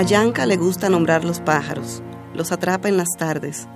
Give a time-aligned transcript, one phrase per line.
[0.00, 2.02] A Yanka le gusta nombrar los pájaros,
[2.34, 3.68] los atrapa en las tardes,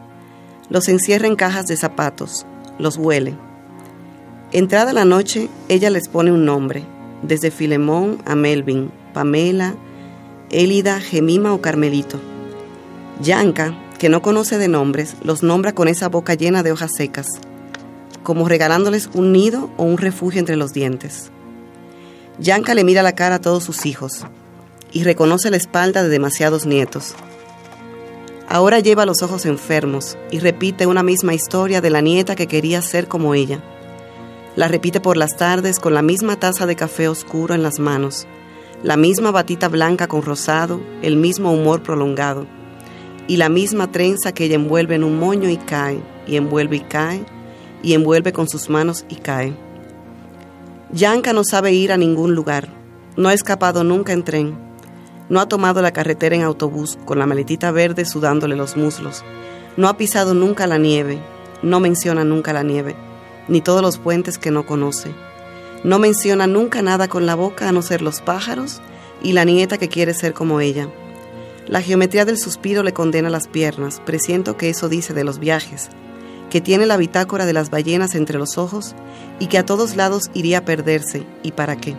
[0.70, 2.46] los encierra en cajas de zapatos,
[2.78, 3.36] los huele.
[4.50, 6.82] Entrada la noche, ella les pone un nombre,
[7.20, 9.74] desde Filemón a Melvin, Pamela,
[10.48, 12.18] Élida, Gemima o Carmelito.
[13.20, 17.26] Yanka, que no conoce de nombres, los nombra con esa boca llena de hojas secas,
[18.22, 21.30] como regalándoles un nido o un refugio entre los dientes.
[22.38, 24.24] Yanka le mira la cara a todos sus hijos,
[24.94, 27.14] y reconoce la espalda de demasiados nietos.
[28.48, 32.80] Ahora lleva los ojos enfermos y repite una misma historia de la nieta que quería
[32.80, 33.60] ser como ella.
[34.54, 38.28] La repite por las tardes con la misma taza de café oscuro en las manos,
[38.84, 42.46] la misma batita blanca con rosado, el mismo humor prolongado,
[43.26, 46.80] y la misma trenza que ella envuelve en un moño y cae, y envuelve y
[46.80, 47.24] cae,
[47.82, 49.56] y envuelve con sus manos y cae.
[50.92, 52.68] Yanka no sabe ir a ningún lugar,
[53.16, 54.73] no ha escapado nunca en tren,
[55.28, 59.24] no ha tomado la carretera en autobús con la maletita verde sudándole los muslos.
[59.76, 61.18] No ha pisado nunca la nieve.
[61.62, 62.94] No menciona nunca la nieve,
[63.48, 65.14] ni todos los puentes que no conoce.
[65.82, 68.80] No menciona nunca nada con la boca a no ser los pájaros
[69.22, 70.88] y la nieta que quiere ser como ella.
[71.66, 75.88] La geometría del suspiro le condena las piernas, presiento que eso dice de los viajes,
[76.50, 78.94] que tiene la bitácora de las ballenas entre los ojos
[79.38, 81.96] y que a todos lados iría a perderse, ¿y para qué?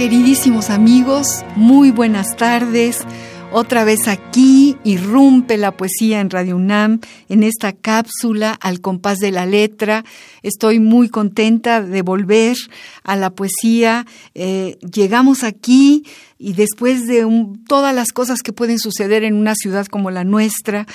[0.00, 3.00] Queridísimos amigos, muy buenas tardes.
[3.52, 9.30] Otra vez aquí irrumpe la poesía en Radio UNAM en esta cápsula al compás de
[9.30, 10.06] la letra.
[10.42, 12.56] Estoy muy contenta de volver
[13.04, 14.06] a la poesía.
[14.34, 16.04] Eh, llegamos aquí
[16.38, 17.26] y después de
[17.68, 20.86] todas las cosas que pueden suceder en una ciudad como la nuestra,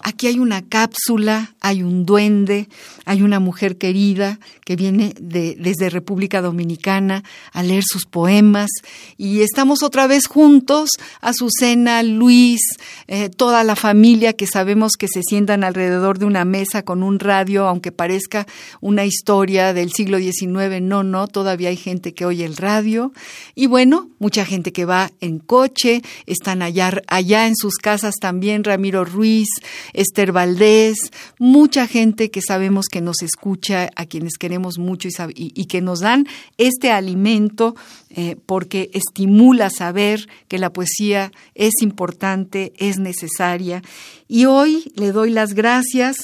[0.00, 2.68] aquí hay una cápsula, hay un duende,
[3.04, 7.22] hay una mujer querida que viene de, desde República Dominicana
[7.52, 8.70] a leer sus poemas
[9.16, 12.60] y estamos otra vez juntos, Azucena, Luis,
[13.06, 17.18] eh, toda la familia que sabemos que se sientan alrededor de una mesa con un
[17.18, 18.46] radio, aunque parezca
[18.88, 23.12] una historia del siglo XIX, no, no, todavía hay gente que oye el radio
[23.54, 28.64] y bueno, mucha gente que va en coche, están allá, allá en sus casas también
[28.64, 29.48] Ramiro Ruiz,
[29.92, 30.96] Esther Valdés,
[31.38, 36.26] mucha gente que sabemos que nos escucha, a quienes queremos mucho y, que nos dan
[36.56, 37.76] este alimento
[38.10, 43.82] eh, porque estimula saber que la poesía es importante, es necesaria.
[44.28, 46.16] Y hoy le doy las gracias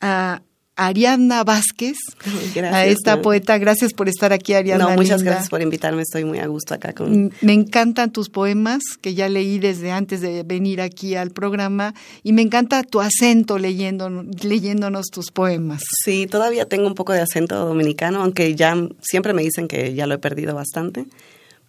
[0.00, 0.42] a
[0.80, 1.98] Ariadna Vázquez,
[2.72, 3.58] a esta poeta.
[3.58, 4.90] Gracias por estar aquí, Ariadna.
[4.90, 6.94] No, muchas gracias por invitarme, estoy muy a gusto acá.
[6.94, 7.26] Con...
[7.26, 11.94] Mm, me encantan tus poemas, que ya leí desde antes de venir aquí al programa,
[12.22, 14.08] y me encanta tu acento leyendo,
[14.42, 15.82] leyéndonos tus poemas.
[16.04, 20.06] Sí, todavía tengo un poco de acento dominicano, aunque ya siempre me dicen que ya
[20.06, 21.06] lo he perdido bastante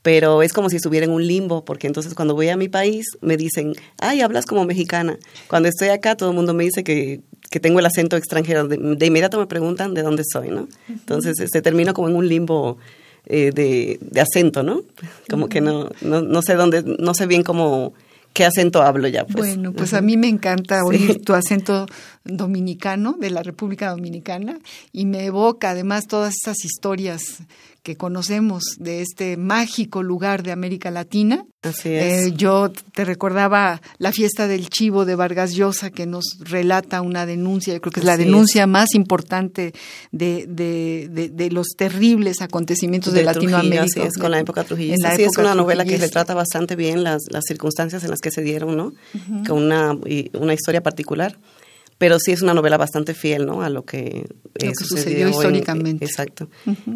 [0.01, 3.05] pero es como si estuviera en un limbo, porque entonces cuando voy a mi país
[3.21, 5.17] me dicen, ay, hablas como mexicana.
[5.47, 8.67] Cuando estoy acá todo el mundo me dice que, que tengo el acento extranjero.
[8.67, 10.67] De, inmediato me preguntan de dónde soy, ¿no?
[10.87, 12.77] Entonces se este, termino como en un limbo
[13.25, 14.81] eh, de, de, acento, ¿no?
[15.29, 17.93] Como que no, no, no sé dónde, no sé bien cómo
[18.33, 19.25] qué acento hablo ya.
[19.25, 19.55] Pues.
[19.55, 21.87] Bueno, pues a mí me encanta oír tu acento
[22.23, 24.57] dominicano, de la República Dominicana,
[24.93, 27.39] y me evoca además todas esas historias
[27.83, 31.45] que conocemos de este mágico lugar de América Latina.
[31.63, 32.27] Así es.
[32.27, 37.25] Eh, yo te recordaba la fiesta del chivo de Vargas Llosa que nos relata una
[37.25, 39.73] denuncia, yo creo que es la denuncia más importante
[40.11, 43.83] de, de, de, los terribles acontecimientos de, Latinoamérica.
[43.83, 45.15] así es, con la época trujillista.
[45.15, 48.41] sí, es una novela que retrata bastante bien las, las circunstancias en las que se
[48.41, 48.93] dieron, ¿no?
[49.47, 49.97] Con una,
[50.33, 51.37] una historia particular
[52.01, 53.61] pero sí es una novela bastante fiel ¿no?
[53.61, 54.25] a lo que,
[54.55, 56.03] eh, sucedió, históricamente.
[56.03, 56.49] exacto.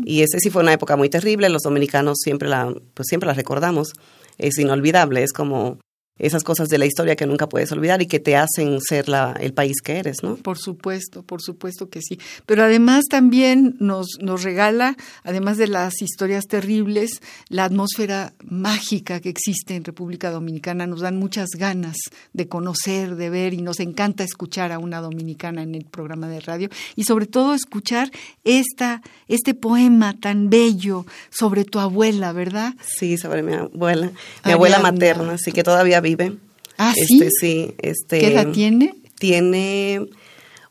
[0.04, 3.36] Y ese sí fue una época muy terrible, los dominicanos siempre la, pues siempre la
[3.36, 3.94] recordamos.
[4.40, 5.78] es inolvidable, es como
[6.18, 9.36] esas cosas de la historia que nunca puedes olvidar y que te hacen ser la,
[9.40, 10.38] el país que eres, ¿no?
[10.38, 12.20] Por supuesto, por supuesto que sí.
[12.46, 19.30] Pero además también nos, nos regala, además de las historias terribles, la atmósfera mágica que
[19.30, 20.88] existe en República Dominicana.
[20.88, 21.98] Nos dan muchas ganas
[22.32, 26.40] de conocer, de ver y nos encanta escuchar a una dominicana en el programa de
[26.40, 28.10] radio y sobre todo escuchar
[28.46, 32.74] esta, este poema tan bello sobre tu abuela, ¿verdad?
[32.82, 34.12] Sí, sobre mi abuela,
[34.46, 36.38] mi abuela materna, así que todavía vive.
[36.78, 37.75] Ah, este, sí.
[37.80, 38.96] Este, ¿Qué edad tiene?
[39.18, 40.07] Tiene,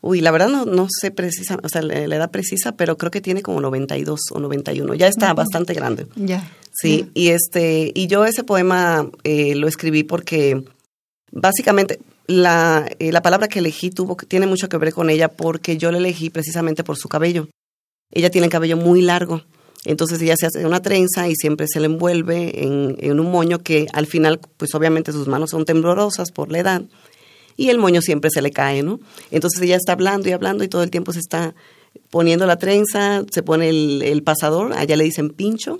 [0.01, 3.21] uy, la verdad no, no sé precisa, o sea, la, edad precisa, pero creo que
[3.21, 4.93] tiene como 92 o 91.
[4.95, 6.07] Ya está bastante grande.
[6.15, 6.49] Ya.
[6.73, 10.63] Sí, y este, y yo ese poema eh, lo escribí porque
[11.31, 15.77] básicamente la, eh, la palabra que elegí tuvo, tiene mucho que ver con ella porque
[15.77, 17.47] yo la elegí precisamente por su cabello.
[18.11, 19.43] Ella tiene el cabello muy largo
[19.85, 23.87] entonces ella se hace una trenza y siempre se le envuelve en, un moño que
[23.93, 26.81] al final, pues obviamente sus manos son temblorosas por la edad
[27.55, 28.99] y el moño siempre se le cae, ¿no?
[29.31, 31.55] Entonces ella está hablando y hablando y todo el tiempo se está
[32.09, 35.79] poniendo la trenza, se pone el, pasador, allá le dicen pincho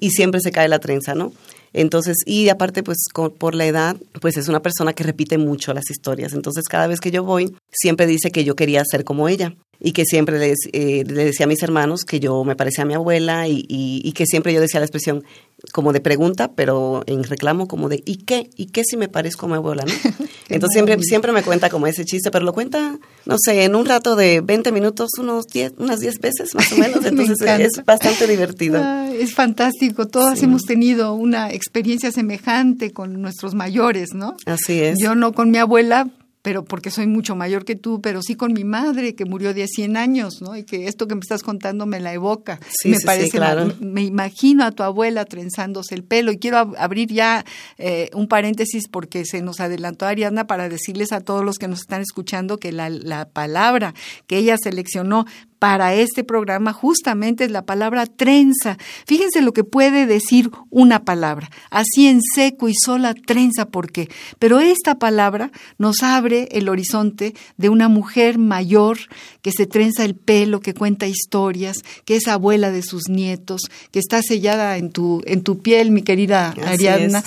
[0.00, 1.32] y siempre se cae la trenza, ¿no?
[1.72, 2.98] Entonces, y aparte, pues
[3.38, 6.32] por la edad, pues es una persona que repite mucho las historias.
[6.32, 9.92] Entonces, cada vez que yo voy, siempre dice que yo quería ser como ella y
[9.92, 13.48] que siempre le, eh, decía a mis hermanos que yo me parecía a mi abuela
[13.48, 15.24] y, y, que siempre yo decía la expresión
[15.72, 18.50] como de pregunta, pero en reclamo como de ¿y qué?
[18.56, 19.84] ¿Y qué si me parezco a mi abuela?
[19.84, 19.92] ¿no?
[20.48, 23.86] Entonces siempre, siempre me cuenta como ese chiste, pero lo cuenta, no sé, en un
[23.86, 28.26] rato de 20 minutos, unos 10, unas 10 veces más o menos, entonces es bastante
[28.26, 28.82] divertido.
[29.12, 34.36] es fantástico, todas hemos tenido una experiencia semejante con nuestros mayores, ¿no?
[34.46, 34.98] Así es.
[35.00, 36.08] Yo no con mi abuela,
[36.46, 39.66] pero porque soy mucho mayor que tú, pero sí con mi madre que murió de
[39.66, 40.56] 100 años, ¿no?
[40.56, 42.60] Y que esto que me estás contando me la evoca.
[42.70, 43.74] Sí, me sí, parece, claro.
[43.80, 47.44] me, imagino a tu abuela trenzándose el pelo y quiero abrir ya
[47.78, 51.80] eh, un paréntesis porque se nos adelantó Ariadna para decirles a todos los que nos
[51.80, 53.92] están escuchando que la, la palabra
[54.28, 55.26] que ella seleccionó
[55.58, 58.76] para este programa justamente es la palabra trenza.
[59.06, 64.08] Fíjense lo que puede decir una palabra, así en seco y sola trenza, ¿por qué?
[64.38, 68.98] Pero esta palabra nos abre el horizonte de una mujer mayor
[69.42, 73.98] que se trenza el pelo, que cuenta historias, que es abuela de sus nietos, que
[73.98, 77.22] está sellada en tu, en tu piel, mi querida Ariadna,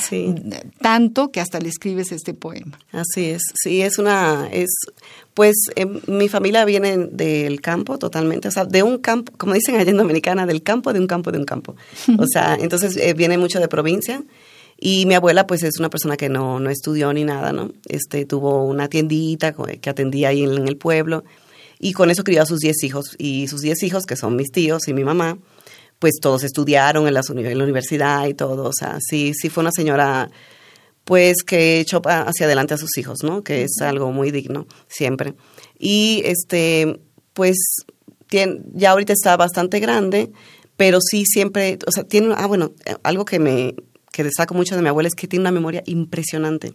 [0.82, 2.80] tanto que hasta le escribes este poema.
[2.92, 4.70] Así es, sí, es una, es
[5.34, 9.76] pues eh, mi familia viene del campo totalmente, o sea, de un campo, como dicen
[9.76, 11.78] allá en Dominicana, del campo, de un campo, de un campo.
[12.18, 14.22] O sea, entonces eh, viene mucho de provincia.
[14.81, 17.74] Y mi abuela, pues, es una persona que no, no estudió ni nada, ¿no?
[17.90, 21.26] Este, tuvo una tiendita que atendía ahí en, el pueblo.
[21.80, 23.16] Y con eso crió a sus diez hijos.
[23.18, 25.38] Y sus diez hijos, que son mis tíos y mi mamá,
[26.00, 28.70] pues todos estudiaron en, en la universidad y todo.
[28.70, 30.30] O sea, sí, fue una señora
[31.04, 33.44] pues que echó hacia adelante a sus hijos, ¿no?
[33.44, 35.34] Que es algo muy digno siempre.
[35.78, 37.02] Y este,
[37.34, 37.58] pues
[38.30, 40.32] ya ahorita está bastante grande,
[40.78, 42.74] pero sí siempre, o sea, tiene, ah, bueno,
[43.04, 43.75] algo que me
[44.12, 46.74] que destaco mucho de mi abuela es que tiene una memoria impresionante.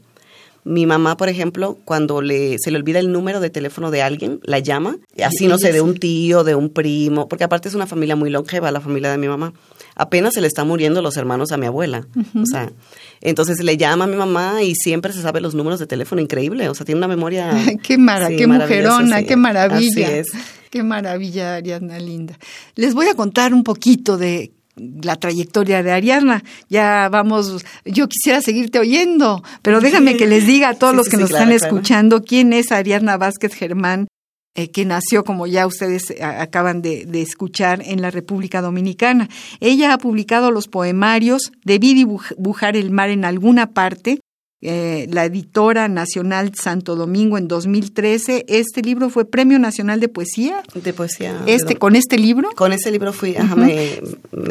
[0.67, 4.41] Mi mamá, por ejemplo, cuando le, se le olvida el número de teléfono de alguien,
[4.45, 7.87] la llama, así no sé, de un tío, de un primo, porque aparte es una
[7.87, 9.53] familia muy longeva, la familia de mi mamá.
[9.95, 12.07] Apenas se le están muriendo los hermanos a mi abuela.
[12.35, 12.73] O sea,
[13.21, 16.71] entonces le llama a mi mamá y siempre se sabe los números de teléfono, increíble.
[16.71, 17.53] O sea, tiene una memoria.
[17.83, 20.07] qué mara, qué mujerona, qué maravilla.
[20.09, 20.29] Así es.
[20.71, 22.39] Qué maravilla, Ariadna Linda.
[22.75, 26.43] Les voy a contar un poquito de la trayectoria de Ariadna.
[26.69, 31.17] Ya vamos, yo quisiera seguirte oyendo, pero déjame que les diga a todos los que
[31.17, 34.09] nos están escuchando quién es Ariadna Vázquez Germán,
[34.57, 39.29] eh, que nació, como ya ustedes eh, acaban de, de, escuchar, en la República Dominicana.
[39.59, 44.21] Ella ha publicado los poemarios Debí dibujar el mar en alguna parte,
[44.67, 48.47] eh, la editora nacional Santo Domingo en 2013.
[48.49, 50.63] Este libro fue Premio Nacional de Poesía.
[50.75, 51.43] De Poesía.
[51.47, 52.49] Este, ¿Con este libro?
[52.57, 54.01] Con este libro fui, ajá, me,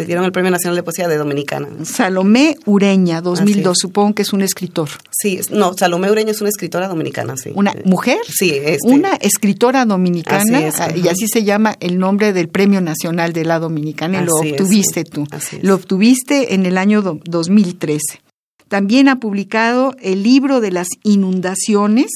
[0.05, 1.67] dieron el Premio Nacional de Poesía de Dominicana.
[1.83, 4.89] Salomé Ureña, 2002, supongo que es un escritor.
[5.09, 7.51] Sí, no, Salomé Ureña es una escritora dominicana, sí.
[7.55, 8.19] ¿Una mujer?
[8.27, 8.87] Sí, este.
[8.87, 13.57] Una escritora dominicana, ah, y así se llama el nombre del Premio Nacional de la
[13.57, 15.25] Dominicana, y lo obtuviste tú.
[15.63, 18.22] Lo obtuviste en el año 2013.
[18.73, 22.07] También ha publicado el libro de las inundaciones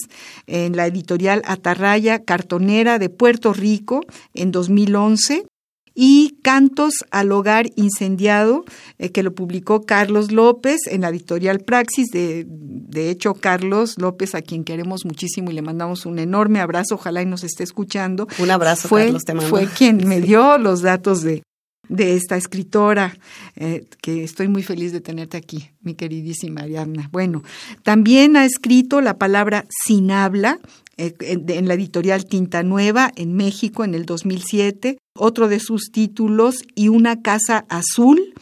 [0.48, 4.02] en la editorial Atarraya Cartonera de Puerto Rico
[4.34, 5.46] en 2011
[5.94, 8.66] y Cantos al Hogar Incendiado,
[8.98, 12.08] eh, que lo publicó Carlos López en la editorial Praxis.
[12.08, 16.96] De, de hecho, Carlos López, a quien queremos muchísimo y le mandamos un enorme abrazo,
[16.96, 18.28] ojalá y nos esté escuchando.
[18.40, 21.44] Un abrazo, fue, Carlos, te Fue quien me dio los datos de,
[21.90, 23.18] de esta escritora,
[23.56, 27.10] eh, que estoy muy feliz de tenerte aquí, mi queridísima Ariadna.
[27.12, 27.44] Bueno,
[27.84, 30.60] también ha escrito la palabra sin habla
[30.98, 36.64] eh, en la editorial Tinta Nueva en México en el 2007, otro de sus títulos,
[36.76, 38.34] Y una casa azul,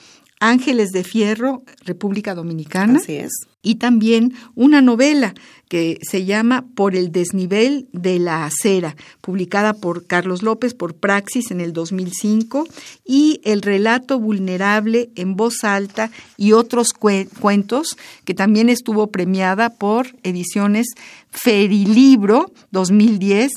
[0.50, 3.00] Ángeles de Fierro, República Dominicana.
[3.00, 3.32] Así es.
[3.62, 5.34] Y también una novela
[5.70, 11.50] que se llama Por el desnivel de la acera, publicada por Carlos López por Praxis
[11.50, 12.68] en el 2005,
[13.04, 20.16] y El relato vulnerable en voz alta y otros cuentos, que también estuvo premiada por
[20.22, 20.88] Ediciones
[21.32, 23.52] Ferilibro 2010,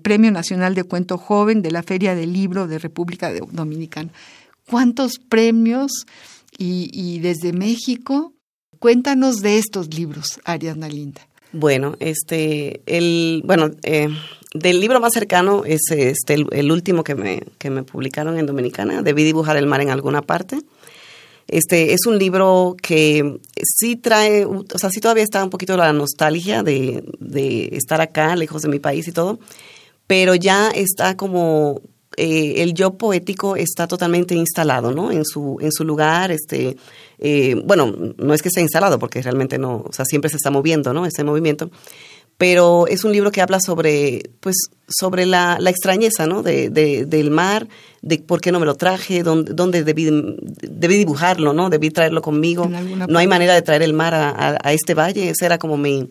[0.00, 4.10] Premio Nacional de Cuento Joven de la Feria del Libro de República Dominicana
[4.68, 5.90] cuántos premios
[6.56, 8.34] y, desde México.
[8.78, 11.20] Cuéntanos de estos libros, Ariadna Linda.
[11.52, 14.08] Bueno, este, el, bueno, eh,
[14.54, 19.02] del libro más cercano es este, el, último que me, que me publicaron en Dominicana,
[19.02, 20.60] Debí dibujar el mar en alguna parte.
[21.48, 25.92] Este, es un libro que sí trae, o sea, sí todavía está un poquito la
[25.94, 29.40] nostalgia de, de estar acá, lejos de mi país y todo,
[30.06, 31.80] pero ya está como
[32.18, 35.12] eh, el yo poético está totalmente instalado, ¿no?
[35.12, 36.76] En su, en su lugar, este,
[37.18, 40.50] eh, bueno, no es que esté instalado, porque realmente no, o sea, siempre se está
[40.50, 41.06] moviendo, ¿no?
[41.06, 41.70] Ese movimiento.
[42.36, 44.56] Pero es un libro que habla sobre, pues,
[44.88, 46.42] sobre la, la extrañeza, ¿no?
[46.42, 47.68] De, del mar,
[48.02, 50.08] de por qué no me lo traje, dónde, dónde debí,
[50.60, 51.70] debí dibujarlo, ¿no?
[51.70, 52.68] Debí traerlo conmigo.
[53.08, 55.30] No hay manera de traer el mar a, a, este valle.
[55.30, 56.10] Esa era como mi,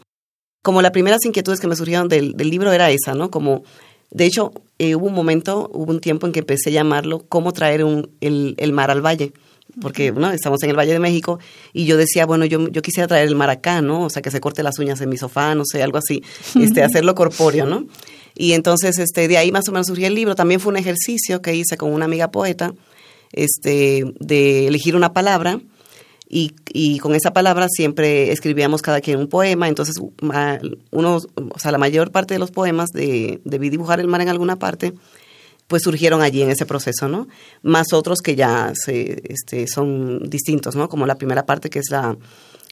[0.61, 3.29] como las primeras inquietudes que me surgieron del, del libro era esa, ¿no?
[3.29, 3.63] Como
[4.11, 7.51] de hecho, eh, hubo un momento, hubo un tiempo en que empecé a llamarlo cómo
[7.53, 9.33] traer un, el, el, mar al valle,
[9.81, 10.31] porque ¿no?
[10.31, 11.39] estamos en el Valle de México
[11.73, 14.03] y yo decía, bueno, yo, yo quisiera traer el mar acá, ¿no?
[14.03, 16.23] O sea, que se corte las uñas en mi sofá, no sé, algo así,
[16.59, 17.85] este, hacerlo corpóreo, ¿no?
[18.35, 20.35] Y entonces, este, de ahí más o menos surgió el libro.
[20.35, 22.73] También fue un ejercicio que hice con una amiga poeta,
[23.33, 25.59] este, de elegir una palabra
[26.29, 29.95] y, con esa palabra siempre escribíamos cada quien un poema, entonces
[30.91, 34.29] unos, o sea, la mayor parte de los poemas de Debí dibujar el mar en
[34.29, 34.93] alguna parte,
[35.67, 37.27] pues surgieron allí en ese proceso, ¿no?
[37.61, 40.89] Más otros que ya se, este, son distintos, ¿no?
[40.89, 42.17] Como la primera parte que es la,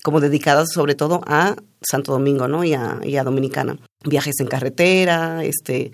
[0.04, 2.64] como dedicada sobre todo a Santo Domingo, ¿no?
[2.64, 3.78] Y a, y a Dominicana.
[4.04, 5.92] Viajes en carretera, este,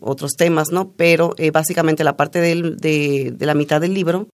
[0.00, 0.92] otros temas, ¿no?
[0.96, 4.28] Pero eh, básicamente la parte de, de la mitad del libro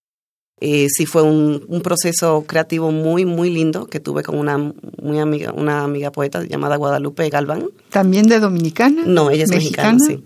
[0.61, 5.19] eh, sí fue un, un, proceso creativo muy, muy lindo que tuve con una muy
[5.19, 7.67] amiga, una amiga poeta llamada Guadalupe Galván.
[7.89, 9.03] ¿También de Dominicana?
[9.05, 10.23] No, ella es mexicana, sí.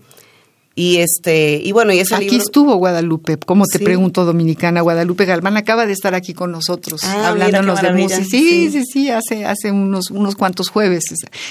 [0.80, 5.58] Y este, y bueno, y ese Aquí estuvo Guadalupe, como te pregunto, dominicana, Guadalupe Galván
[5.58, 8.24] acaba de estar aquí con nosotros, ah, hablándonos de música.
[8.24, 11.04] Sí, sí, sí, hace, hace unos, unos cuantos jueves.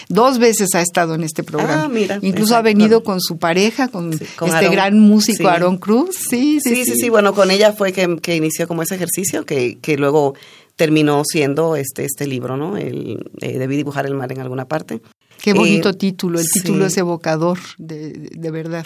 [0.07, 1.83] Dos veces ha estado en este programa.
[1.83, 6.15] Ah, mira, Incluso ha venido con su pareja, con, este gran músico Aaron Cruz.
[6.27, 9.77] Sí sí sí, sí bueno, con ella fue que, que inició como ese ejercicio, que,
[9.79, 10.33] que luego
[10.75, 12.77] terminó siendo este, este libro, ¿no?
[12.77, 15.01] El, eh, Debí dibujar el mar en alguna parte.
[15.41, 18.85] Qué bonito eh, título, el título es evocador, de, de verdad.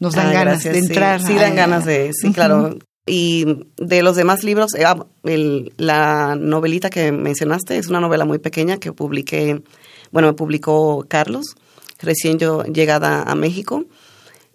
[0.00, 1.22] Nos dan ah, ganas de entrar.
[1.22, 2.78] Sí, dan ganas de, sí, claro.
[3.06, 8.24] Y de los demás libros, eh, ah, el, la novelita que mencionaste es una novela
[8.24, 9.62] muy pequeña que publiqué,
[10.10, 11.54] bueno, me publicó Carlos,
[12.00, 13.84] recién yo llegada a México.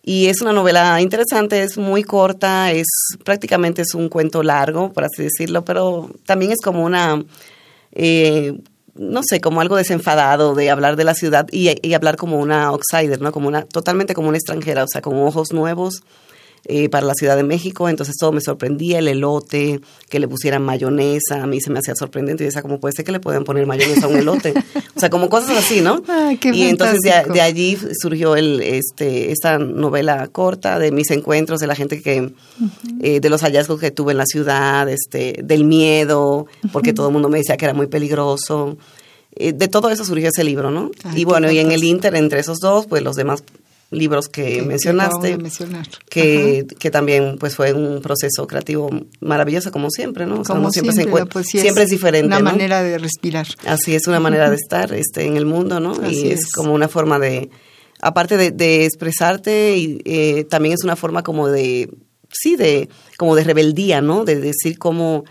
[0.01, 2.88] Y es una novela interesante, es muy corta, es
[3.24, 7.24] prácticamente es un cuento largo, por así decirlo, pero también es como una
[7.91, 8.60] eh,
[9.00, 13.22] no sé, como algo desenfadado de hablar de la ciudad y, hablar como una outsider,
[13.22, 13.32] ¿no?
[13.32, 16.03] Como una, totalmente como una extranjera, o sea, con ojos nuevos
[16.66, 20.63] eh, para la Ciudad de México, entonces todo me sorprendía, el elote, que le pusieran
[20.63, 23.44] mayonesa, a mí se me hacía sorprendente, y decía, ¿cómo puede ser que le puedan
[23.44, 24.54] poner mayonesa a un elote?
[24.96, 26.04] o sea, como cosas así, ¿no?
[26.44, 31.75] y entonces de, allí surgió el, este, esta novela corta de mis encuentros, de la
[31.75, 32.34] gente que,
[33.01, 37.13] eh, de los hallazgos que tuve en la ciudad, este, del miedo, porque todo el
[37.13, 38.78] mundo me decía que era muy peligroso
[39.36, 40.89] eh, de todo eso surgió ese libro, ¿no?
[41.16, 43.44] y bueno, y en el Inter, entre esos dos, pues los demás
[43.91, 45.38] libros que, mencionaste,
[46.10, 50.43] que, que, también pues fue un proceso creativo maravilloso como siempre, ¿no?
[50.43, 50.93] como, siempre,
[51.43, 52.27] siempre es diferente.
[52.27, 53.48] Una manera de respirar.
[53.65, 56.08] Así es, una manera de estar este, en el mundo, ¿no?
[56.10, 57.50] y es, como una forma de,
[58.01, 61.89] aparte de, expresarte, y, eh, también es una forma como de,
[62.31, 64.24] sí, de, como de rebeldía, ¿no?
[64.24, 65.25] De decir cómo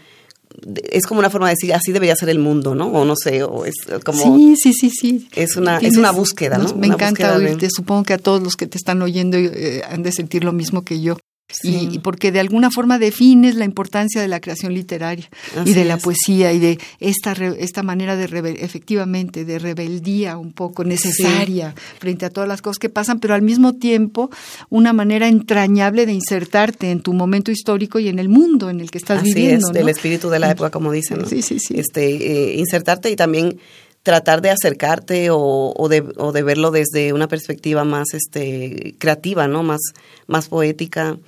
[0.90, 2.88] es como una forma de decir así debería ser el mundo, ¿no?
[2.88, 3.74] O no sé, o es
[4.04, 5.28] como Sí, sí, sí, sí.
[5.34, 6.74] Es una es una búsqueda, ¿no?
[6.74, 10.12] Me encanta oírte, supongo que a todos los que te están oyendo eh, han de
[10.12, 11.18] sentir lo mismo que yo.
[11.62, 15.30] Y, porque de alguna forma defines la importancia de la creación literaria
[15.64, 18.26] y de la poesía y de esta, esta manera de
[18.60, 23.40] efectivamente de rebeldía un poco necesaria frente a todas las cosas que pasan, pero al
[23.40, 24.28] mismo tiempo
[24.68, 28.90] una manera entrañable de insertarte en tu momento histórico y en el mundo en el
[28.90, 29.70] que estás viviendo.
[29.70, 31.26] Es, el espíritu de la época, como dicen.
[31.26, 31.74] Sí, sí, sí.
[31.78, 33.58] Este, eh, insertarte y también
[34.02, 39.62] tratar de acercarte o, de, o, de, verlo desde una perspectiva más este, creativa, ¿no?
[39.62, 39.80] Más,
[40.26, 41.18] más poética.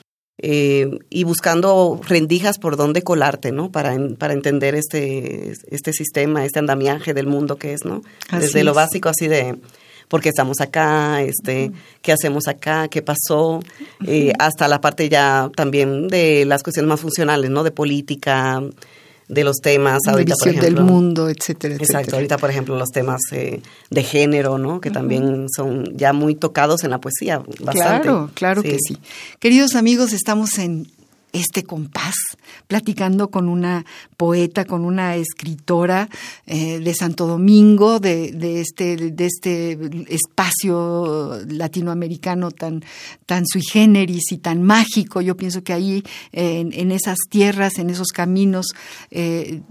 [0.43, 3.71] Eh, y buscando rendijas por dónde colarte, ¿no?
[3.71, 8.01] Para, para entender este, este sistema, este andamiaje del mundo que es, ¿no?
[8.33, 9.57] Desde lo básico así de
[10.09, 13.61] por qué estamos acá, este, qué hacemos acá, qué pasó,
[14.07, 17.63] eh, hasta la parte ya también de las cuestiones más funcionales, ¿no?
[17.63, 18.63] De política,
[19.31, 23.21] de los temas ahorita, por ejemplo, del mundo, etcétera, Exacto, ahorita por ejemplo los temas
[23.31, 24.81] eh, de género, ¿no?
[24.81, 28.09] Que también son ya muy tocados en la poesía, bastante.
[28.09, 28.99] Claro, claro que sí.
[29.39, 30.89] Queridos amigos, estamos en
[31.33, 32.15] este compás,
[32.67, 33.85] platicando con una
[34.17, 36.09] poeta, con una escritora
[36.47, 42.85] eh, de Santo Domingo, de, de, este, de este espacio latinoamericano tan,
[43.27, 45.21] tan sui generis y tan mágico.
[45.21, 48.67] Yo pienso que ahí, en, esas tierras, en esos caminos,
[49.11, 49.63] eh,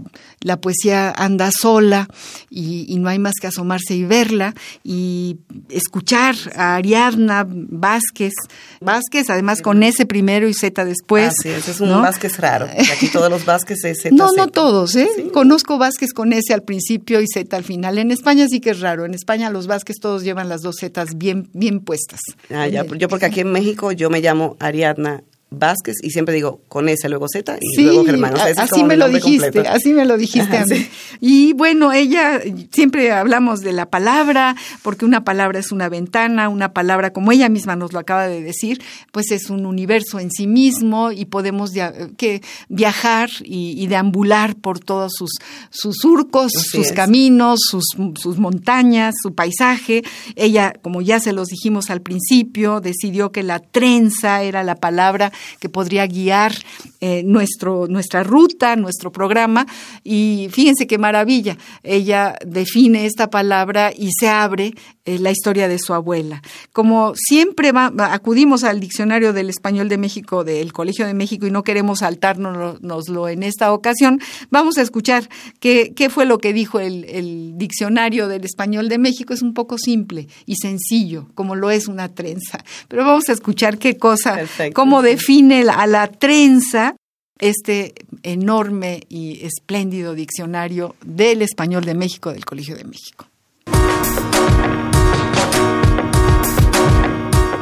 [0.42, 2.08] la poesía anda sola
[2.50, 5.38] y, no hay más que asomarse y verla y
[5.70, 8.34] escuchar a Ariadna Vázquez,
[8.82, 12.68] Vázquez, además con ese primero y Z después es un Vázquez raro.
[12.94, 14.16] Aquí todos los Vázquez es Z.
[14.16, 15.08] No, no todos, ¿eh?
[15.34, 17.98] Conozco Vázquez con S al principio y Z al final.
[17.98, 19.06] En España sí que es raro.
[19.06, 22.22] En España los Vázquez todos llevan las dos Z bien, bien puestas.
[22.50, 22.86] Ah, ya.
[22.86, 27.10] Yo porque aquí en México yo me llamo Ariadna Vázquez y siempre digo con S
[27.10, 28.34] luego Z y luego Germán.
[28.58, 30.88] así me lo dijiste, así me lo dijiste a mí.
[31.22, 32.40] Y bueno, ella
[32.72, 37.50] siempre hablamos de la palabra, porque una palabra es una ventana, una palabra, como ella
[37.50, 41.72] misma nos lo acaba de decir, pues es un universo en sí mismo y podemos
[42.18, 45.32] que viajar y, deambular por todos sus,
[45.72, 50.04] sus surcos, sus caminos, sus, sus montañas, su paisaje.
[50.36, 55.32] Ella, como ya se los dijimos al principio, decidió que la trenza era la palabra
[55.60, 56.54] que podría guiar
[57.02, 59.66] eh, nuestro, nuestra ruta, nuestro programa.
[60.04, 61.58] Y fíjense qué maravilla.
[61.84, 64.74] Ella define esta palabra y se abre
[65.06, 66.42] eh, la historia de su abuela.
[66.74, 71.64] Como siempre acudimos al diccionario del español de México, del Colegio de México, y no
[71.64, 77.06] queremos saltárnoslo en esta ocasión, vamos a escuchar qué, qué fue lo que dijo el,
[77.06, 79.34] el diccionario del español de México.
[79.34, 82.64] Es un poco simple y sencillo, como lo es una trenza.
[82.88, 84.40] Pero vamos a escuchar qué cosa,
[84.74, 86.96] cómo define define a la trenza
[87.40, 93.28] este enorme y espléndido diccionario del español de México del Colegio de México.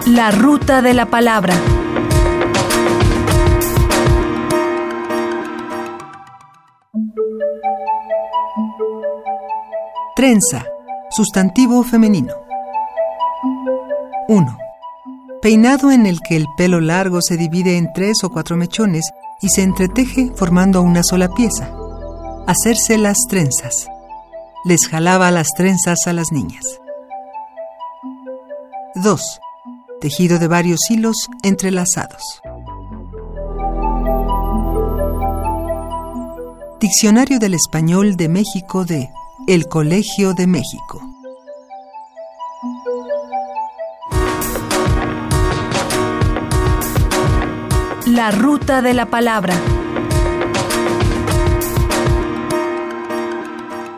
[0.06, 1.60] La ruta de la palabra.
[10.16, 10.66] Trenza,
[11.10, 12.34] sustantivo femenino.
[14.30, 14.67] 1
[15.42, 19.50] peinado en el que el pelo largo se divide en tres o cuatro mechones y
[19.50, 21.72] se entreteje formando una sola pieza.
[22.48, 23.88] Hacerse las trenzas.
[24.66, 26.64] Les jalaba las trenzas a las niñas.
[28.96, 29.40] 2.
[30.02, 32.42] Tejido de varios hilos entrelazados.
[36.80, 39.10] Diccionario del Español de México de
[39.48, 41.07] El Colegio de México.
[48.18, 49.54] La ruta de la palabra.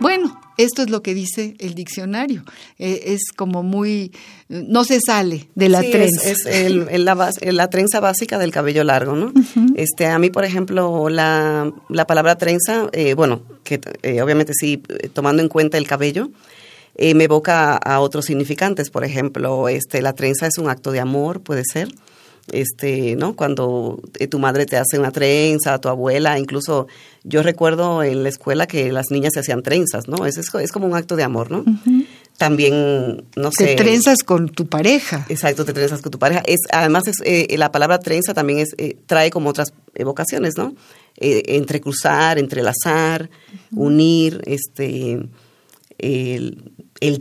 [0.02, 2.44] Bueno, esto es lo que dice el diccionario.
[2.78, 4.12] Eh, es como muy...
[4.50, 6.30] no se sale de la trenza.
[6.30, 9.32] Es, la, trenza básica del cabello largo, ¿no?
[9.76, 11.72] este, a mí, por ejemplo, la,
[12.06, 16.30] palabra trenza, eh, bueno, que eh, obviamente sí, tomando en cuenta el cabello,
[16.98, 18.90] me evoca a otros significantes.
[18.90, 21.88] Por ejemplo, este, la trenza es un acto de amor, puede ser
[22.54, 23.36] este, ¿no?
[23.36, 26.88] Cuando eh, tu madre te hace una trenza, tu abuela, incluso
[27.24, 30.26] yo recuerdo en la escuela que las niñas se hacían trenzas, ¿no?
[30.26, 31.64] Es, es, como un acto de amor, ¿no?
[32.38, 33.68] También, no sé.
[33.68, 35.26] Te trenzas con tu pareja.
[35.30, 36.42] Exacto, te trenzas con tu pareja.
[36.46, 40.76] Es, además, es, eh, la palabra trenza también es, eh, trae como otras evocaciones, ¿no?
[41.22, 43.30] entrecruzar, entrelazar,
[43.72, 45.20] unir, este,
[45.98, 46.72] el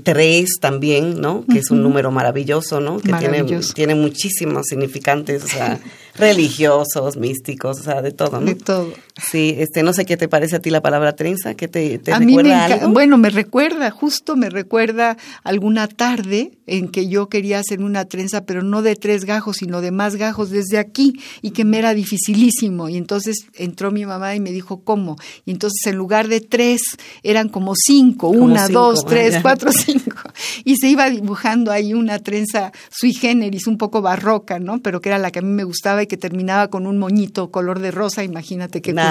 [0.03, 1.45] 3 también, ¿no?
[1.51, 2.99] Que es un número maravilloso, ¿no?
[2.99, 5.81] Que tiene, tiene muchísimos significantes, o sea,
[6.19, 8.47] religiosos, místicos, o sea, de todo, ¿no?
[8.47, 8.93] De todo.
[9.31, 12.13] Sí, este, no sé qué te parece a ti la palabra trenza, ¿qué te, te
[12.13, 12.89] a mí me recuerda algo?
[12.91, 18.45] bueno, me recuerda, justo me recuerda alguna tarde en que yo quería hacer una trenza,
[18.45, 21.95] pero no de tres gajos, sino de más gajos desde aquí, y que me era
[21.95, 22.89] dificilísimo.
[22.89, 25.17] Y entonces entró mi mamá y me dijo, ¿cómo?
[25.45, 26.83] Y entonces en lugar de tres,
[27.23, 30.17] eran como cinco, Como una, cinco, dos, ah, tres, cuatro, cinco.
[30.65, 34.81] Y se iba dibujando ahí una trenza sui generis, un poco barroca, ¿no?
[34.81, 37.51] Pero que era la que a mí me gustaba y que terminaba con un moñito
[37.51, 39.11] color de rosa, imagínate qué Nah,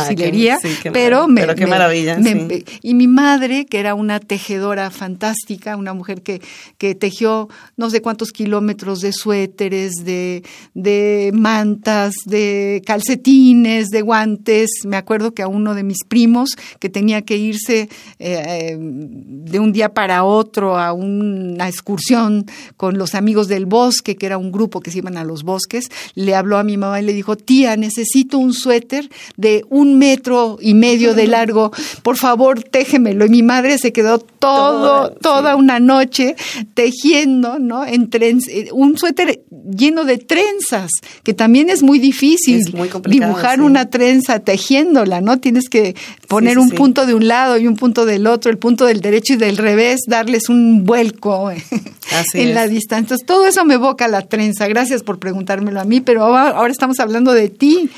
[0.60, 2.66] sí, pero me, pero qué me- maravilla, me- sí.
[2.82, 6.42] y mi madre, que era una tejedora fantástica, una mujer que,
[6.78, 14.70] que tejió no sé cuántos kilómetros de suéteres, de, de mantas, de calcetines, de guantes.
[14.86, 19.60] Me acuerdo que a uno de mis primos, que tenía que irse eh, eh, de
[19.60, 24.52] un día para otro a una excursión con los amigos del bosque, que era un
[24.52, 27.36] grupo que se iban a los bosques, le habló a mi mamá y le dijo,
[27.36, 31.72] tía, necesito un suéter de un metro y medio de largo,
[32.04, 33.26] por favor, téjemelo.
[33.26, 35.60] Y mi madre se quedó todo, Toda, toda sí.
[35.60, 36.36] una noche
[36.74, 37.86] tejiendo, ¿no?
[37.86, 40.92] En eh, un suéter lleno de trenzas,
[41.24, 43.62] que también es muy difícil Es muy complicado, dibujar sí.
[43.62, 45.40] una trenza tejiéndola, ¿no?
[45.40, 45.96] Tienes que
[46.28, 49.02] poner sí, un punto de un lado y un punto del otro, el punto del
[49.02, 51.64] derecho y del revés, darles un vuelco eh,
[52.12, 52.56] Así en es.
[52.56, 52.98] la distancia.
[53.08, 54.68] Entonces, todo eso me evoca la trenza.
[54.68, 57.90] Gracias por preguntármelo a mí, pero ahora, ahora estamos hablando de ti.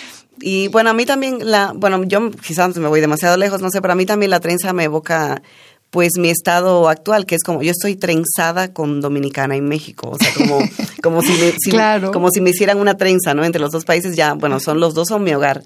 [0.42, 3.82] Y bueno, a mí también la, bueno, yo quizás me voy demasiado lejos, no sé,
[3.82, 5.42] pero a mí también la trenza me evoca
[5.90, 10.18] pues mi estado actual, que es como yo estoy trenzada con Dominicana y México, o
[10.18, 10.60] sea, como
[11.04, 12.12] como si me, si- Claro.
[12.12, 13.44] como si me hicieran una trenza, ¿no?
[13.44, 15.62] Entre los dos países ya, bueno, son los dos son mi hogar.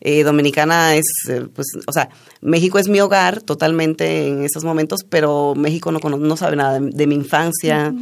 [0.00, 2.08] Eh, Dominicana es, eh, pues, o sea,
[2.40, 6.90] México es mi hogar totalmente en estos momentos, pero México no, no sabe nada de,
[6.90, 7.92] de mi infancia,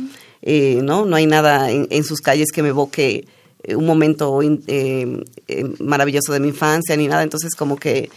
[0.42, 1.04] eh, ¿no?
[1.06, 3.26] No hay nada en, en sus calles que me evoque
[3.74, 8.10] un momento eh, eh, maravilloso de mi infancia ni nada, entonces como que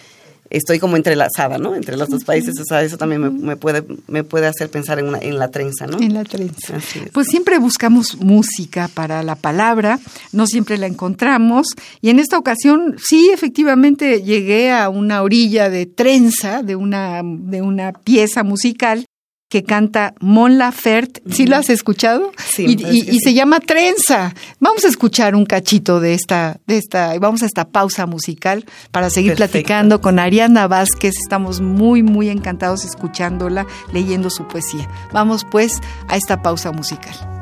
[0.49, 1.75] estoy como entrelazada, ¿no?
[1.75, 4.99] Entre los dos países, o sea, eso también me, me puede me puede hacer pensar
[4.99, 5.99] en, una, en la trenza, ¿no?
[5.99, 6.79] En la trenza.
[7.13, 9.99] Pues siempre buscamos música para la palabra,
[10.31, 11.67] no siempre la encontramos.
[12.01, 17.61] Y en esta ocasión, sí, efectivamente, llegué a una orilla de trenza de una, de
[17.61, 19.05] una pieza musical
[19.49, 21.21] que canta Mon Laferte.
[21.31, 22.31] ¿Sí lo has escuchado?
[22.37, 23.19] Sí, y, y- que y sí.
[23.19, 24.33] se llama Trenza.
[24.59, 29.09] Vamos a escuchar un cachito de esta, de esta, vamos a esta pausa musical para
[29.09, 29.51] seguir Perfecto.
[29.53, 31.15] platicando con Ariana Vázquez.
[31.17, 34.87] Estamos muy, muy encantados escuchándola, leyendo su poesía.
[35.11, 37.38] Vamos pues a esta pausa musical.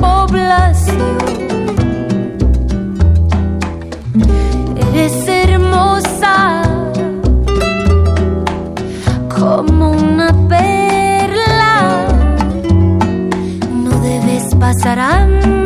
[0.00, 1.18] Población.
[4.76, 6.62] Eres hermosa
[9.38, 12.08] como una perla
[13.84, 15.59] no debes pasar hambre,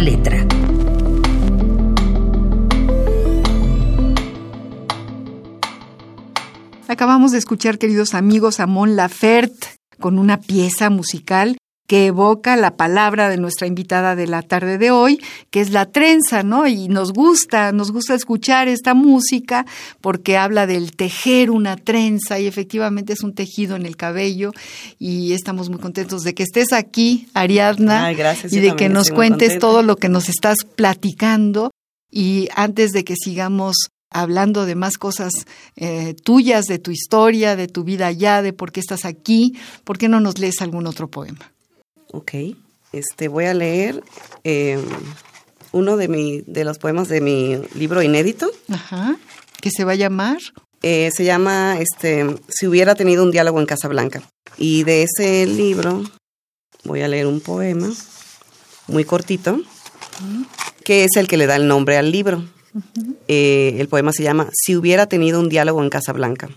[0.00, 0.46] letra.
[6.88, 9.68] Acabamos de escuchar, queridos amigos, a Mon Laferte
[10.00, 11.56] con una pieza musical
[11.90, 15.86] que evoca la palabra de nuestra invitada de la tarde de hoy, que es la
[15.86, 16.68] trenza, ¿no?
[16.68, 19.66] Y nos gusta, nos gusta escuchar esta música
[20.00, 24.52] porque habla del tejer una trenza y efectivamente es un tejido en el cabello
[25.00, 29.82] y estamos muy contentos de que estés aquí, Ariadna, y de que nos cuentes todo
[29.82, 31.72] lo que nos estás platicando.
[32.08, 35.32] Y antes de que sigamos hablando de más cosas
[35.74, 39.98] eh, tuyas, de tu historia, de tu vida allá, de por qué estás aquí, ¿por
[39.98, 41.50] qué no nos lees algún otro poema?
[42.12, 42.32] Ok,
[42.92, 44.02] este, voy a leer
[44.42, 44.84] em,
[45.72, 48.50] uno de, mi, de los poemas de mi libro inédito.
[48.68, 49.16] Ajá,
[49.60, 50.38] ¿qué se va a llamar?
[50.82, 54.22] Eh, se llama este, Si hubiera tenido un diálogo en Casablanca.
[54.56, 56.02] Y de ese libro
[56.84, 57.90] voy a leer un poema
[58.88, 59.60] muy cortito,
[60.84, 62.44] que es el que le da el nombre al libro.
[63.28, 66.48] Eh, el poema se llama Si hubiera tenido un diálogo en Casablanca.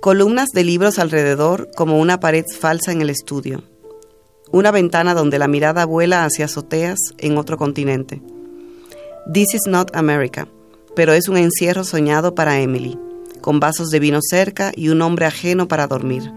[0.00, 3.64] Columnas de libros alrededor como una pared falsa en el estudio.
[4.50, 8.22] Una ventana donde la mirada vuela hacia azoteas en otro continente.
[9.30, 10.48] This is not America,
[10.96, 12.98] pero es un encierro soñado para Emily,
[13.42, 16.32] con vasos de vino cerca y un hombre ajeno para dormir.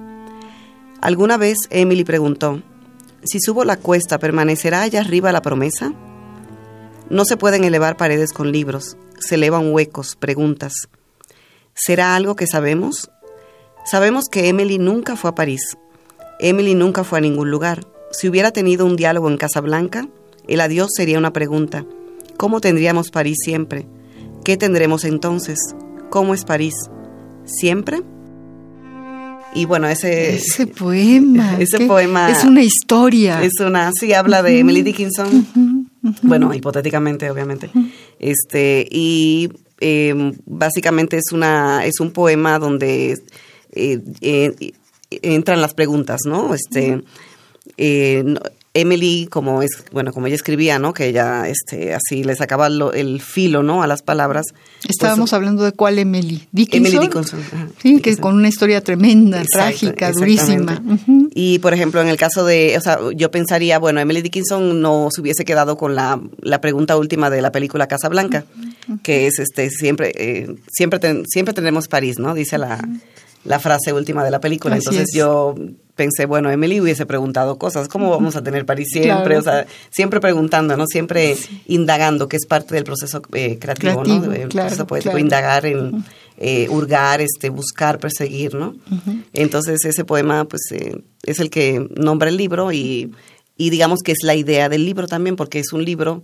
[0.99, 2.61] Alguna vez Emily preguntó,
[3.23, 5.93] si subo la cuesta, ¿permanecerá allá arriba la promesa?
[7.09, 10.89] No se pueden elevar paredes con libros, se elevan huecos, preguntas.
[11.73, 13.09] ¿Será algo que sabemos?
[13.85, 15.77] Sabemos que Emily nunca fue a París.
[16.39, 17.85] Emily nunca fue a ningún lugar.
[18.11, 20.07] Si hubiera tenido un diálogo en Casablanca,
[20.47, 21.85] el adiós sería una pregunta.
[22.37, 23.85] ¿Cómo tendríamos París siempre?
[24.43, 25.59] ¿Qué tendremos entonces?
[26.09, 26.73] ¿Cómo es París?
[27.45, 28.01] ¿Siempre?
[29.53, 31.57] Y bueno, ese, ese poema.
[31.59, 32.29] Ese poema.
[32.31, 33.43] Es una historia.
[33.43, 35.87] Es una, sí, habla de Emily Dickinson.
[36.21, 37.69] Bueno, hipotéticamente, obviamente.
[38.17, 43.21] Este, y em, básicamente es una, es un poema donde
[43.73, 44.73] eh, eh,
[45.09, 46.53] entran las preguntas, ¿no?
[46.55, 47.03] Este,
[47.83, 48.23] eh,
[48.73, 50.93] Emily, como es, bueno, como ella escribía, ¿no?
[50.93, 53.83] Que ella, este, así le sacaba el filo, ¿no?
[53.83, 54.45] A las palabras.
[54.87, 56.85] Estábamos pues, hablando de cuál Emily, Dickinson.
[56.85, 57.41] Emily Dickinson.
[57.81, 60.81] sí, que con una historia tremenda, trágica, durísima.
[61.33, 65.09] Y por ejemplo, en el caso de, o sea, yo pensaría, bueno, Emily Dickinson no
[65.11, 68.45] se hubiese quedado con la, la pregunta última de la película Casa Blanca,
[69.03, 72.33] que es, este, siempre, eh, siempre, siempre tendremos París, ¿no?
[72.33, 72.79] Dice la
[73.43, 74.75] la frase última de la película.
[74.75, 75.55] Entonces yo
[76.01, 79.37] pensé, bueno, Emily hubiese preguntado cosas, ¿cómo vamos a tener París siempre?
[79.37, 80.87] O sea, siempre preguntando, ¿no?
[80.87, 81.37] Siempre
[81.67, 84.33] indagando, que es parte del proceso eh, creativo, ¿no?
[84.33, 86.03] El proceso poético, indagar en
[86.37, 88.73] eh, hurgar, este, buscar, perseguir, ¿no?
[89.31, 93.11] Entonces ese poema, pues, eh, es el que nombra el libro y,
[93.57, 96.23] y digamos que es la idea del libro también, porque es un libro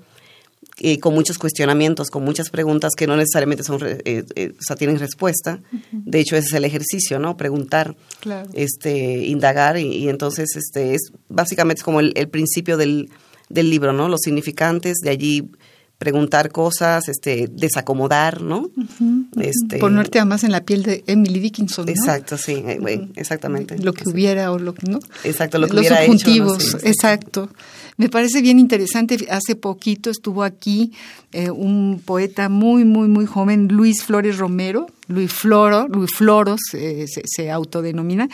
[0.80, 4.76] eh, con muchos cuestionamientos, con muchas preguntas que no necesariamente son, eh, eh, o sea,
[4.76, 5.60] tienen respuesta.
[5.91, 7.36] De hecho, ese es el ejercicio, ¿no?
[7.36, 7.96] Preguntar,
[8.54, 13.10] este, indagar y, entonces, este, es básicamente como el, principio del,
[13.50, 14.08] del, libro, ¿no?
[14.08, 15.50] Los significantes, de allí
[15.98, 18.70] preguntar cosas, este, desacomodar, ¿no?
[19.41, 21.91] este, Ponerte además en la piel de Emily Dickinson, ¿no?
[21.91, 22.63] Exacto, sí,
[23.15, 23.80] exactamente.
[23.80, 25.00] Lo que hubiera o lo que no.
[25.24, 27.50] Exacto, lo que Los hubiera subjuntivos, exacto.
[27.97, 29.17] Me parece bien interesante.
[29.29, 30.93] Hace poquito estuvo aquí
[31.31, 37.52] eh, un poeta muy, muy, muy joven, Luis Flores Romero, Luis Floro, Luis Floros se,
[37.52, 38.28] autodenomina,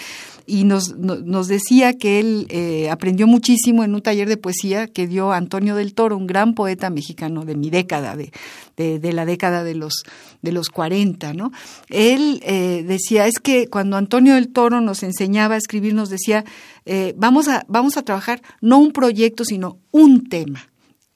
[0.45, 5.07] y nos, nos decía que él eh, aprendió muchísimo en un taller de poesía que
[5.07, 8.31] dio Antonio del Toro, un gran poeta mexicano de mi década, de,
[8.75, 10.03] de, la década de los,
[10.41, 11.51] de los 40, ¿no?
[11.89, 16.43] Él eh, decía, es que cuando Antonio del Toro nos enseñaba a escribir, nos decía,
[16.85, 20.67] eh, vamos, a, vamos a trabajar no un proyecto, sino un tema.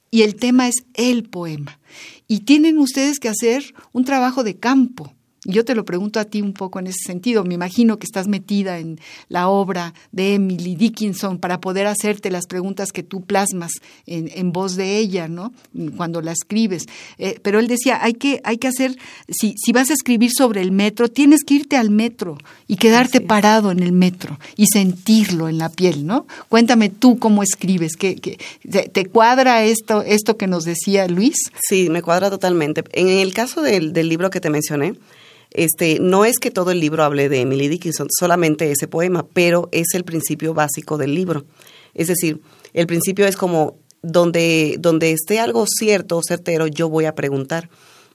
[0.10, 1.80] Y el tema es el poema.
[2.28, 5.17] Y tienen ustedes que hacer un trabajo de campo
[5.48, 7.44] yo te lo pregunto a ti un poco en ese sentido.
[7.44, 12.48] Me imagino que estás metida en la obra de Emily Dickinson para poder hacerte las
[12.48, 13.72] preguntas que tú plasmas
[14.06, 15.54] en, voz de ella, ¿no?
[15.96, 16.86] Cuando la escribes.
[17.18, 18.98] Eh, pero él decía, hay que, hay que hacer,
[19.30, 23.22] si, si vas a escribir sobre el metro, tienes que irte al metro y quedarte
[23.22, 26.28] parado en el metro y sentirlo en la piel, ¿no?
[26.50, 28.38] Cuéntame tú cómo escribes, ¿Qué,
[28.92, 31.38] te, cuadra esto, esto que nos decía Luis?
[31.62, 32.84] Sí, me cuadra totalmente.
[32.92, 34.96] En el caso del, del libro que te mencioné,
[35.58, 39.70] este, no es que todo el libro hable de Emily Dickinson, solamente ese poema, pero
[39.72, 41.46] es el principio básico del libro.
[41.96, 42.42] Es decir,
[42.74, 47.70] el principio es como donde, donde esté algo cierto o certero, yo voy a preguntar.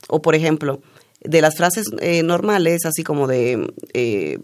[0.08, 0.80] O, por ejemplo,
[1.20, 4.38] de las frases eh, normales, así como de, eh,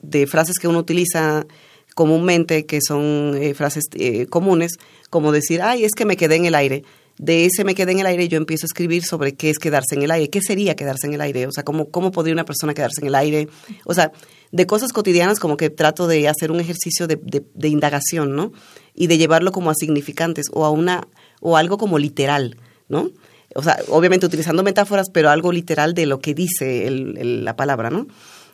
[0.00, 1.46] de frases que uno utiliza
[1.94, 3.84] comúnmente, que son eh, frases
[4.28, 4.72] comunes,
[5.08, 6.82] como decir, ay, es que me quedé en el aire.
[7.18, 9.94] De ese me quedé en el aire yo empiezo a escribir sobre qué es quedarse
[9.94, 12.44] en el aire, qué sería quedarse en el aire, o sea, cómo, cómo podría una
[12.44, 13.48] persona quedarse en el aire,
[13.84, 14.12] o sea,
[14.50, 18.52] de cosas cotidianas como que trato de hacer un ejercicio de, de, indagación, ¿no?
[18.94, 21.08] Y de llevarlo como a significantes o a una,
[21.40, 22.56] o algo como literal,
[22.88, 23.10] ¿no?
[23.56, 28.06] O sea, obviamente utilizando metáforas, pero algo literal de lo que dice la palabra, ¿no?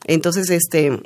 [0.07, 1.01] Entonces, este,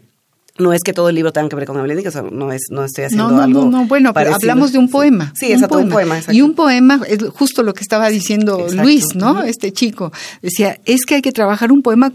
[0.56, 2.84] no es que todo el libro tenga que ver con Evelyn Dickinson, no es, no
[2.84, 3.64] estoy haciendo no, no, algo.
[3.64, 5.32] No, no, bueno, pero hablamos de un poema.
[5.34, 6.20] Sí, exacto, un poema.
[6.30, 9.42] y un poema es justo lo que estaba diciendo Luis, ¿no?
[9.42, 10.12] Este chico
[10.42, 12.12] decía, es que hay que trabajar un poema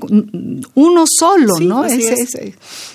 [0.74, 1.84] uno solo, ¿no?
[1.84, 2.30] Ese, es.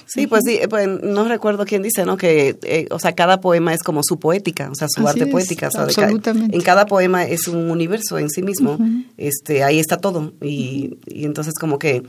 [0.07, 2.16] Sí, pues sí, pues, no recuerdo quién dice, ¿no?
[2.16, 5.68] Que, eh, o sea, cada poema es como su poética, o sea, su arte poética.
[5.74, 6.57] O absolutamente.
[6.57, 8.78] en cada poema es un universo en sí mismo.
[9.18, 12.02] Este, ahí está todo y, y entonces como que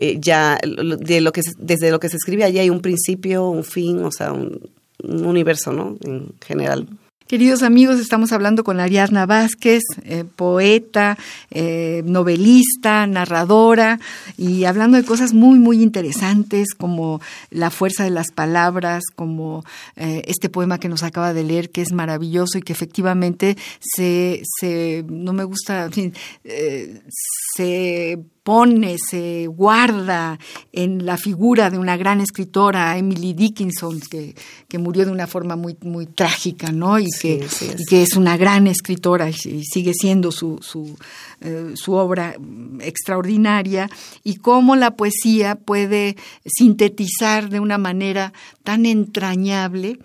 [0.00, 3.64] eh, ya de lo que desde lo que se escribe allí hay un principio, un
[3.64, 4.70] fin, o sea, un,
[5.02, 5.96] universo, ¿no?
[6.04, 6.86] En general.
[7.26, 11.18] Queridos amigos, estamos hablando con Ariadna Vázquez, eh, poeta,
[11.50, 14.00] eh, novelista, narradora,
[14.36, 20.48] y hablando de cosas muy, muy interesantes como la fuerza de las palabras, como este
[20.48, 25.32] poema que nos acaba de leer, que es maravilloso y que efectivamente se, se no
[25.32, 25.90] me gusta,
[27.56, 30.38] se pone, se guarda
[30.72, 34.34] en la figura de una gran escritora, Emily Dickinson, que,
[34.66, 36.98] que murió de una forma muy, muy trágica, ¿no?
[36.98, 37.46] Y, que,
[37.90, 40.96] que es una gran escritora y, sigue siendo su, su,
[41.42, 42.36] eh, su obra
[42.80, 43.90] extraordinaria,
[44.24, 48.32] y cómo la poesía puede sintetizar de una manera
[48.64, 49.98] tan entrañable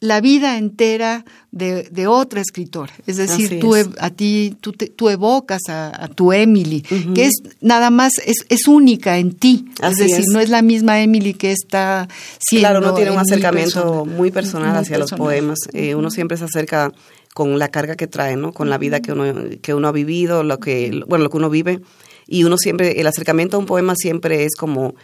[0.00, 2.92] la vida entera de, de otra escritora.
[3.06, 6.82] Es decir, tú, a ti, tú, tú evocas a, tu Emily,
[7.14, 9.66] que es nada más, es, es única en ti.
[9.82, 12.68] es decir, no es la misma Emily que está siendo.
[12.68, 15.58] Claro, no tiene un acercamiento muy personal hacia los poemas.
[15.72, 16.92] Eh, uno siempre se acerca
[17.32, 18.52] con la carga que trae, ¿no?
[18.52, 19.24] Con la vida que uno,
[19.62, 21.80] que uno ha vivido, lo que, bueno, lo que uno vive.
[22.26, 24.94] Y uno siempre, el acercamiento a un poema siempre es como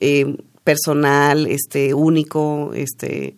[0.00, 3.36] eh, personal, este, único, este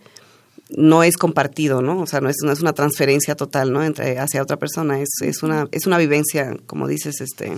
[0.70, 2.00] no es compartido, ¿no?
[2.00, 3.84] O sea, no es, es una transferencia total, ¿no?
[3.84, 7.56] Entre, hacia otra persona, es, es, una, es una vivencia, como dices, este,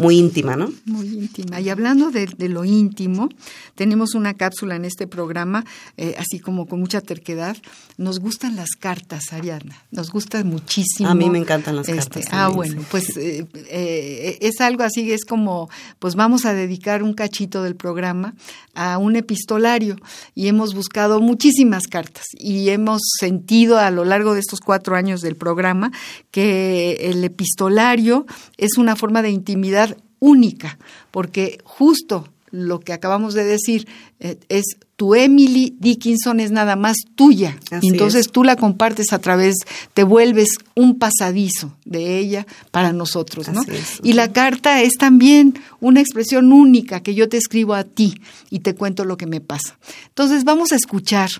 [0.00, 0.72] muy íntima, ¿no?
[0.84, 1.60] Muy íntima.
[1.60, 3.28] Y hablando de, lo íntimo,
[3.74, 5.64] tenemos una cápsula en este programa,
[5.96, 7.56] eh, así como con mucha terquedad.
[7.96, 9.76] Nos gustan las cartas, Ariadna.
[9.90, 11.08] Nos gustan muchísimo.
[11.08, 12.32] A mí me encantan las este, cartas.
[12.32, 17.14] ah, bueno, pues eh, eh, es algo así, es como, pues vamos a dedicar un
[17.14, 18.34] cachito del programa
[18.74, 19.96] a un epistolario.
[20.34, 25.20] Y hemos buscado muchísimas cartas y hemos sentido a lo largo de estos cuatro años
[25.20, 25.92] del programa
[26.30, 29.89] que el epistolario es una forma de intimidad
[30.20, 30.78] única,
[31.10, 33.86] porque justo lo que acabamos de decir
[34.18, 34.64] eh, es
[34.96, 37.58] tu Emily Dickinson es nada más tuya.
[37.70, 39.54] entonces tú la compartes a través,
[39.94, 43.62] te vuelves un pasadizo de ella para nosotros, ¿no?
[44.02, 48.58] Y la carta es también una expresión única que yo te escribo a ti y
[48.58, 49.78] te cuento lo que me pasa.
[50.08, 51.30] Entonces vamos a escuchar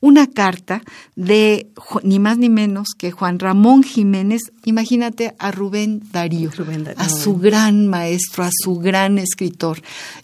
[0.00, 0.82] una carta
[1.14, 1.68] de
[2.02, 6.50] ni más ni menos que Juan Ramón Jiménez, imagínate a Rubén Darío,
[6.96, 9.80] a su gran maestro, a su gran escritor.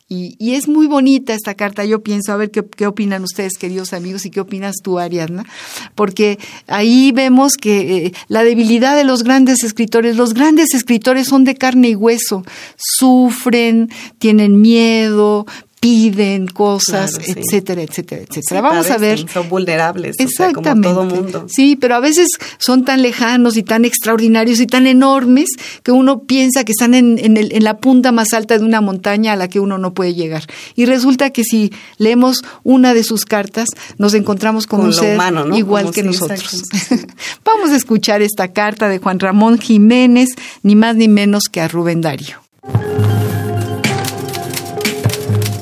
[0.09, 3.55] Y, y, es muy bonita esta carta, yo pienso, a ver qué, qué opinan ustedes,
[3.55, 5.47] queridos amigos, y qué opinas tú, Ariadna,
[5.95, 11.45] porque ahí vemos que eh, la debilidad de los grandes escritores, los grandes escritores son
[11.45, 12.45] de carne y hueso,
[12.77, 15.47] sufren, tienen miedo,
[15.83, 18.61] piden cosas, etcétera, etcétera, etcétera.
[18.61, 19.29] Vamos a ver.
[19.29, 20.89] Son vulnerables, Exactamente.
[20.89, 21.47] como todo mundo.
[21.49, 25.49] Sí, pero a veces son tan lejanos y tan extraordinarios y tan enormes
[25.83, 29.37] que uno piensa que están en, en, la punta más alta de una montaña a
[29.37, 30.45] la que uno no puede llegar.
[30.77, 33.67] Y resulta que si leemos una de sus cartas,
[33.99, 35.19] nos encontramos con, un ser
[35.53, 36.63] igual que nosotros.
[37.45, 40.29] Vamos a escuchar esta carta de Juan Ramón Jiménez,
[40.63, 42.37] ni más ni menos que a Rubén Dario.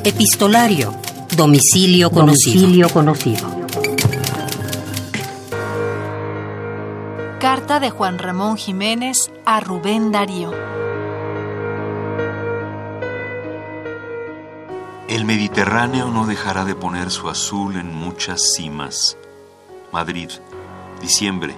[0.03, 0.95] Epistolario.
[1.37, 2.55] Domicilio conocido.
[2.55, 3.49] Domicilio conocido.
[7.39, 10.53] Carta de Juan Ramón Jiménez a Rubén Darío.
[15.07, 19.19] El Mediterráneo no dejará de poner su azul en muchas cimas.
[19.93, 20.31] Madrid,
[21.03, 21.55] diciembre,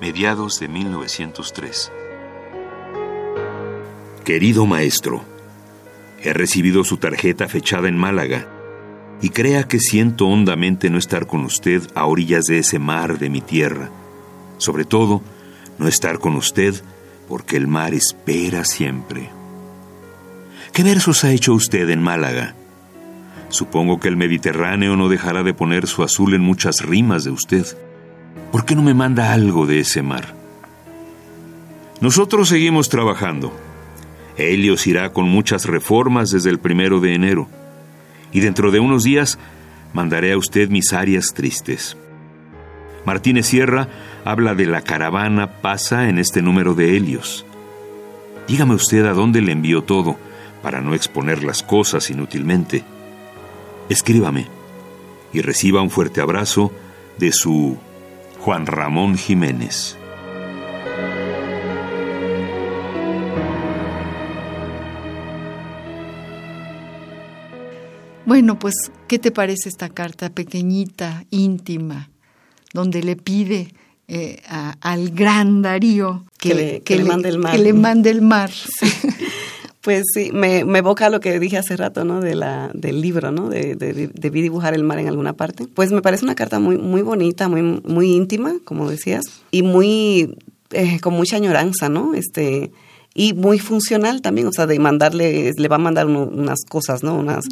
[0.00, 1.92] mediados de 1903.
[4.24, 5.33] Querido maestro,
[6.24, 8.48] He recibido su tarjeta fechada en Málaga
[9.20, 13.28] y crea que siento hondamente no estar con usted a orillas de ese mar de
[13.28, 13.90] mi tierra.
[14.56, 15.20] Sobre todo,
[15.78, 16.74] no estar con usted
[17.28, 19.28] porque el mar espera siempre.
[20.72, 22.54] ¿Qué versos ha hecho usted en Málaga?
[23.50, 27.66] Supongo que el Mediterráneo no dejará de poner su azul en muchas rimas de usted.
[28.50, 30.34] ¿Por qué no me manda algo de ese mar?
[32.00, 33.52] Nosotros seguimos trabajando.
[34.36, 37.48] Helios irá con muchas reformas desde el primero de enero.
[38.32, 39.38] Y dentro de unos días
[39.92, 41.96] mandaré a usted mis áreas tristes.
[43.04, 43.88] Martínez Sierra
[44.24, 47.44] habla de la caravana pasa en este número de Helios.
[48.48, 50.16] Dígame usted a dónde le envió todo,
[50.62, 52.84] para no exponer las cosas inútilmente.
[53.88, 54.46] Escríbame
[55.32, 56.72] y reciba un fuerte abrazo
[57.18, 57.76] de su
[58.40, 59.98] Juan Ramón Jiménez.
[68.34, 68.74] Bueno, pues,
[69.06, 72.10] ¿qué te parece esta carta pequeñita, íntima,
[72.72, 73.72] donde le pide
[74.08, 74.42] eh,
[74.80, 77.52] al gran Darío que, le, mande el mar?
[77.52, 78.50] Que le mande el mar.
[79.82, 82.22] Pues sí, me, evoca lo que dije hace rato, ¿no?
[82.22, 83.50] De la, del libro, ¿no?
[83.50, 85.68] De, de, debí dibujar el mar en alguna parte.
[85.68, 90.38] Pues me parece una carta muy, muy bonita, muy, muy íntima, como decías, y muy,
[90.70, 92.14] eh, con mucha añoranza, ¿no?
[92.14, 92.72] Este,
[93.14, 97.14] y muy funcional también, o sea, de mandarle, le va a mandar unas cosas, ¿no?
[97.14, 97.44] Unas,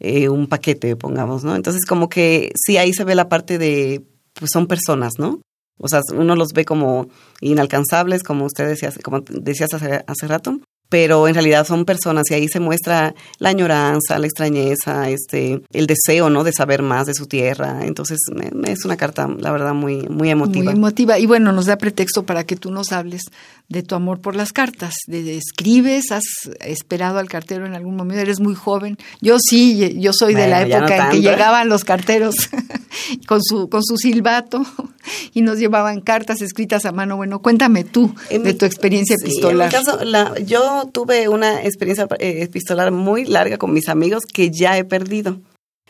[0.00, 1.56] eh, un paquete, pongamos, ¿no?
[1.56, 5.40] Entonces como que sí, ahí se ve la parte de, pues son personas, ¿no?
[5.78, 7.08] O sea, uno los ve como
[7.40, 12.34] inalcanzables, como usted decía, como decías hace, hace rato, pero en realidad son personas y
[12.34, 16.44] ahí se muestra la añoranza, la extrañeza, este, el deseo, ¿no?
[16.44, 17.80] De saber más de su tierra.
[17.82, 18.18] Entonces
[18.64, 20.64] es una carta, la verdad, muy, muy emotiva.
[20.64, 23.22] Muy emotiva y bueno, nos da pretexto para que tú nos hables
[23.68, 24.94] de tu amor por las cartas.
[25.06, 26.24] De, escribes, has
[26.60, 28.96] esperado al cartero en algún momento, eres muy joven.
[29.20, 32.34] Yo sí, yo soy de la época en que llegaban los carteros
[33.26, 34.64] con su con su silbato
[35.34, 37.16] y nos llevaban cartas escritas a mano.
[37.16, 39.72] Bueno, cuéntame tú de tu experiencia epistolar.
[39.72, 44.24] En mi caso, la, yo tuve una experiencia eh, epistolar muy larga con mis amigos
[44.24, 45.40] que ya he perdido,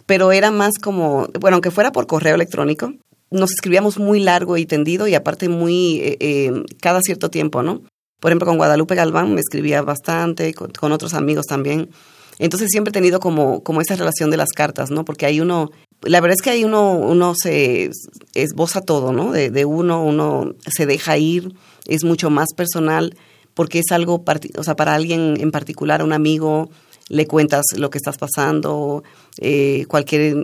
[0.07, 2.95] pero era más como, bueno, aunque fuera por correo electrónico,
[3.31, 7.83] nos escribíamos muy largo y tendido y aparte muy eh, eh, cada cierto tiempo, ¿no?
[8.21, 11.91] Por ejemplo, con Guadalupe Galván me escribía bastante, con, otros amigos también.
[12.39, 15.05] Entonces siempre he tenido como, como esa relación de las cartas, ¿no?
[15.05, 15.71] Porque ahí uno,
[16.03, 17.91] la verdad es que ahí uno, uno se
[18.35, 19.31] esboza todo, ¿no?
[19.33, 21.53] De, de uno, uno se deja ir,
[21.87, 23.17] es mucho más personal,
[23.59, 24.25] porque es algo,
[24.57, 26.71] o sea, para alguien en particular, un amigo,
[27.09, 29.03] le cuentas lo que estás pasando,
[29.41, 30.37] eh, cualquier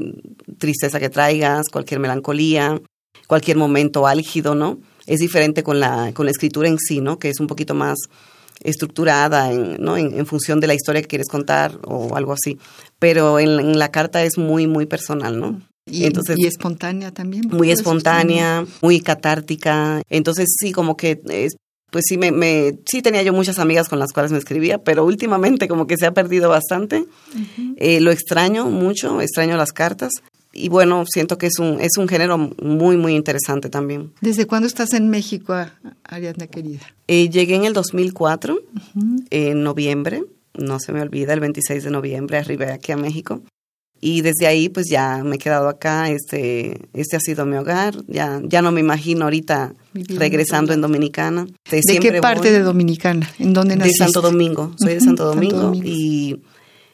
[0.58, 2.82] tristeza que traigas, cualquier melancolía,
[3.28, 4.80] cualquier momento álgido, ¿no?
[5.06, 7.20] Es diferente con la, con la escritura en sí, ¿no?
[7.20, 7.98] Que es un poquito más
[8.64, 9.96] estructurada en, ¿no?
[9.96, 12.58] en, función de la historia que quieres contar o algo así.
[12.98, 15.62] Pero en, la carta es muy, muy personal, ¿no?
[15.86, 17.46] Y, Entonces, y espontánea también.
[17.48, 20.02] Muy espontánea, muy catártica.
[20.10, 21.54] Entonces sí, como que es,
[21.94, 25.04] pues sí, me, me, sí tenía yo muchas amigas con las cuales me escribía, pero
[25.04, 27.06] últimamente como que se ha perdido bastante.
[27.76, 30.10] Eh, lo extraño mucho, extraño las cartas.
[30.52, 34.12] Y bueno, siento que es un, es un género muy, muy interesante también.
[34.20, 35.54] ¿Desde cuándo estás en México,
[36.02, 36.80] Ariadna querida?
[37.06, 38.58] Eh, llegué en el 2004,
[39.30, 43.40] en noviembre, no se me olvida, el 26 de noviembre arribé aquí a México.
[44.04, 47.94] Y desde ahí pues ya me he quedado acá, este, este ha sido mi hogar,
[48.06, 51.46] ya, ya no me imagino ahorita regresando en Dominicana.
[51.70, 53.26] ¿De, qué parte de Dominicana?
[53.38, 54.04] ¿En dónde naciste?
[54.04, 56.38] De Santo Domingo, soy de Santo Domingo, y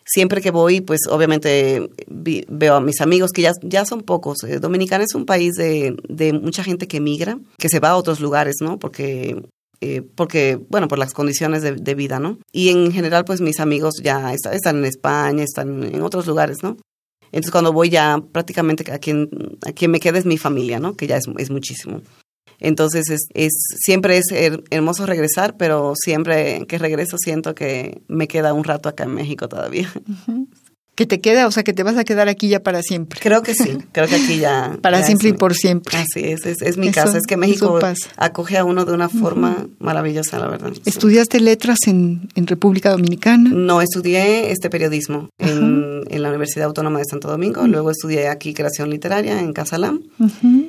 [0.04, 4.44] siempre que voy pues obviamente veo a mis amigos que ya, ya son pocos.
[4.44, 7.96] Eh, Dominicana es un país de, de mucha gente que migra, que se va a
[7.96, 8.78] otros lugares, ¿no?
[8.78, 9.36] Porque
[9.80, 12.38] eh, porque, bueno, por las condiciones de, de, vida, ¿no?
[12.52, 16.76] Y en general, pues mis amigos ya están en España, están en otros lugares, ¿no?
[17.32, 19.28] Entonces cuando voy ya prácticamente a quien,
[19.66, 20.96] a quien me queda es mi familia, ¿no?
[20.96, 22.02] Que ya es, es muchísimo.
[22.58, 24.26] Entonces es, es, siempre es
[24.70, 29.48] hermoso regresar, pero siempre que regreso siento que me queda un rato acá en México
[29.48, 29.90] todavía
[31.00, 33.18] que te queda, o sea, que te vas a quedar aquí ya para siempre.
[33.22, 34.76] Creo que sí, creo que aquí ya.
[34.82, 35.96] para siempre y por siempre.
[35.96, 37.16] Así es, es, mi casa.
[37.16, 37.78] Es que México
[38.18, 40.74] acoge a uno de una forma maravillosa, la verdad.
[40.84, 43.48] ¿Estudiaste letras en, República Dominicana?
[43.48, 47.66] No, estudié este periodismo en, la Universidad Autónoma de Santo Domingo.
[47.66, 50.02] Luego estudié aquí creación literaria en Casalam.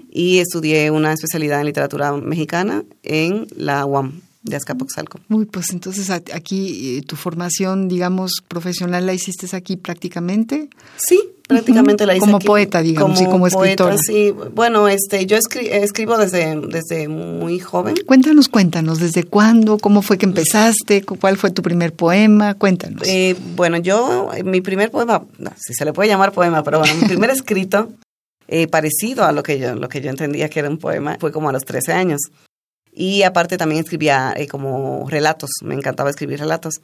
[0.09, 5.19] Y estudié una especialidad en literatura mexicana en la UAM de Azcapotzalco.
[5.29, 10.69] Uy, pues entonces aquí eh, tu formación, digamos, profesional la hiciste aquí prácticamente.
[10.97, 13.97] Sí, prácticamente la hice como poeta, digamos, como y como escritora.
[13.97, 17.95] Sí, bueno, este, yo escribo desde desde muy joven.
[18.05, 19.77] Cuéntanos, cuéntanos, ¿desde cuándo?
[19.77, 21.03] ¿Cómo fue que empezaste?
[21.03, 22.55] ¿Cuál fue tu primer poema?
[22.55, 23.03] Cuéntanos.
[23.07, 25.23] Eh, bueno, yo mi primer poema,
[25.57, 27.91] si se le puede llamar poema, pero bueno, mi primer escrito
[28.47, 31.31] eh, parecido a lo que yo lo que yo entendía que era un poema fue
[31.31, 32.21] como a los 13 años.
[32.91, 36.81] Y aparte también escribía eh, como relatos, me encantaba escribir relatos.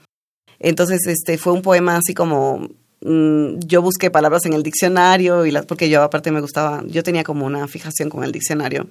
[0.59, 2.69] Entonces, este fue un poema así como
[3.01, 7.03] mm, yo busqué palabras en el diccionario y las porque yo aparte me gustaba, yo
[7.03, 8.87] tenía como una fijación con el diccionario.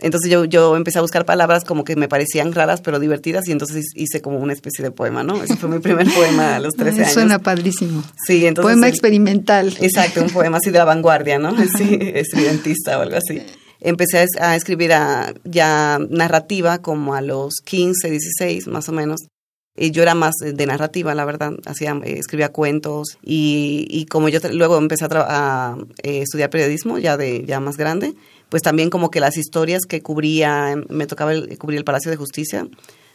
[0.00, 3.52] Entonces yo, yo empecé a buscar palabras como que me parecían raras pero divertidas y
[3.52, 5.42] entonces hice como una especie de poema, ¿no?
[5.42, 7.12] Ese fue mi primer poema a los 13 años.
[7.12, 8.02] Suena padrísimo.
[8.26, 8.72] Sí, entonces...
[8.72, 9.74] Poema experimental.
[9.80, 11.54] Exacto, un poema así de la vanguardia, ¿no?
[11.78, 13.42] Sí, estridentista o algo así.
[13.84, 14.92] Empecé a, escribir
[15.44, 19.20] ya narrativa como a los 15, 16 más o menos.
[19.76, 21.52] Yo era más de narrativa, la verdad.
[21.66, 26.98] Hacía, eh, escribía cuentos y, y como yo luego empecé a, a eh, estudiar periodismo
[26.98, 28.14] ya de ya más grande,
[28.48, 32.66] pues también como que las historias que cubría, me tocaba cubrir el Palacio de Justicia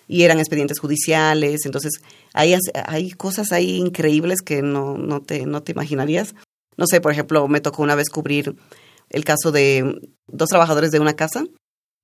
[0.07, 1.93] y eran expedientes judiciales, entonces
[2.34, 2.55] hay,
[2.86, 6.36] hay cosas ahí increíbles que no, no, te, no te imaginarías.
[6.78, 8.55] No sé, por ejemplo, me tocó una vez cubrir
[9.10, 11.43] el caso de dos trabajadores de una casa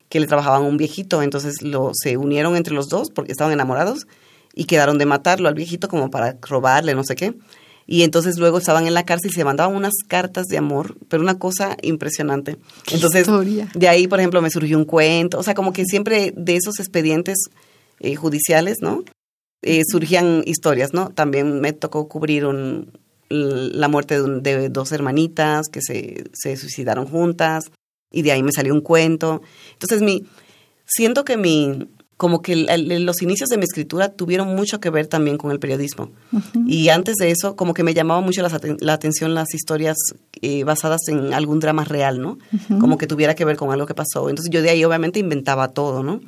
[0.09, 3.53] que le trabajaban a un viejito, entonces lo, se unieron entre los dos porque estaban
[3.53, 4.07] enamorados
[4.53, 7.33] y quedaron de matarlo al viejito como para robarle, no sé qué.
[7.87, 11.21] Y entonces luego estaban en la cárcel y se mandaban unas cartas de amor, pero
[11.21, 12.57] una cosa impresionante.
[12.91, 13.27] entonces,
[13.75, 16.79] de ahí, por ejemplo, me surgió un cuento, o sea, como que siempre de esos
[16.79, 17.37] expedientes
[17.99, 19.03] eh, judiciales, ¿no?
[19.61, 21.09] Eh, surgían historias, ¿no?
[21.09, 22.91] También me tocó cubrir un,
[23.29, 27.71] la muerte de, de, dos hermanitas que se, se suicidaron juntas
[28.11, 29.41] y de ahí me salió un cuento.
[29.73, 30.25] Entonces, mi,
[30.85, 35.37] siento que mi, como que los inicios de mi escritura tuvieron mucho que ver también
[35.37, 36.11] con el periodismo.
[36.65, 39.97] Y antes de eso, como que me llamaba mucho la, atención las historias
[40.41, 42.37] eh, basadas en algún drama real, ¿no?
[42.79, 44.29] Como que tuviera que ver con algo que pasó.
[44.29, 46.21] Entonces yo de ahí obviamente inventaba todo, ¿no?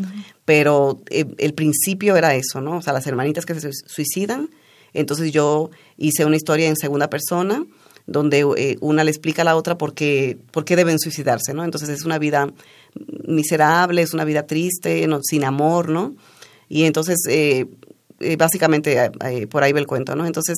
[0.44, 2.78] Pero eh, el principio era eso, ¿no?
[2.78, 4.50] O sea, las hermanitas que se suicidan.
[4.94, 7.66] Entonces yo hice una historia en segunda persona
[8.08, 11.66] donde eh, una le explica a la otra por qué, por qué deben suicidarse, ¿no?
[11.66, 12.52] Entonces es una vida
[13.28, 16.16] miserable, es una vida triste, sin amor, ¿no?
[16.70, 17.66] Y entonces, eh,
[18.22, 19.12] eh, básicamente,
[19.50, 20.26] por ahí va el cuento, ¿no?
[20.26, 20.58] Entonces,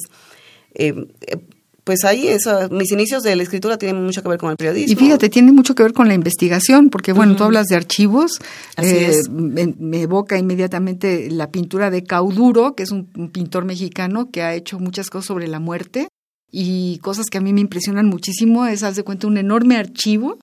[1.90, 4.94] pues ahí eso, mis inicios de la escritura tienen mucho que ver con el periodismo.
[4.94, 8.34] Y fíjate, tiene mucho que ver con la investigación, porque bueno, tú hablas de archivos,
[8.78, 14.78] me, evoca inmediatamente la pintura de Cauduro, que es un, pintor mexicano que ha hecho
[14.78, 16.10] muchas cosas sobre la muerte
[16.52, 20.38] y cosas que a mí me impresionan muchísimo es, haz de cuenta, un enorme archivo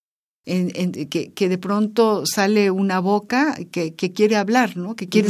[0.46, 4.94] en, que, que, de pronto sale una boca que, que quiere hablar, ¿no?
[4.94, 5.28] Que quiere,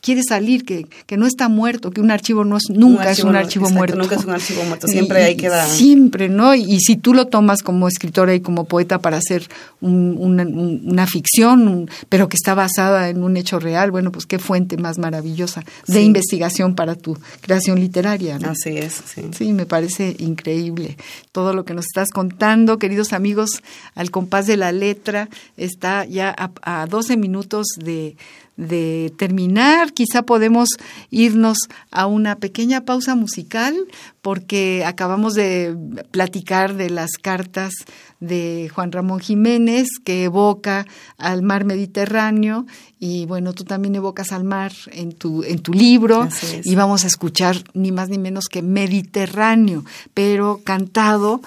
[0.00, 3.34] quiere salir, que, que no está muerto, que un archivo no es, nunca es un
[3.34, 3.96] archivo muerto.
[3.98, 5.68] Nunca es un archivo muerto, siempre hay que dar.
[5.68, 6.54] Siempre, ¿no?
[6.54, 9.48] Y, si tú lo tomas como escritora y como poeta para hacer
[9.80, 14.76] una, una, ficción, pero que está basada en un hecho real, bueno, pues qué fuente
[14.76, 18.38] más maravillosa de investigación para tu creación literaria.
[18.38, 18.50] ¿no?
[18.50, 19.22] Así es, sí.
[19.36, 20.96] Sí, me parece increíble
[21.32, 23.62] todo lo que nos estás contando, queridos amigos,
[23.94, 28.16] al Paz de la letra está ya a, a 12 minutos de,
[28.58, 30.68] de terminar, quizá podemos
[31.10, 31.58] irnos
[31.92, 33.74] a una pequeña pausa musical
[34.20, 35.76] porque acabamos de
[36.10, 37.72] platicar de las cartas
[38.18, 40.86] de Juan Ramón Jiménez que evoca
[41.18, 42.66] al mar Mediterráneo
[42.98, 46.28] y bueno, tú también evocas al mar en tu en tu libro
[46.64, 49.84] y vamos a escuchar ni más ni menos que Mediterráneo,
[50.14, 51.40] pero cantado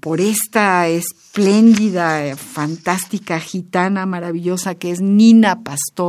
[0.00, 5.99] por esta espléndida, fantástica gitana maravillosa que es Nina Pastor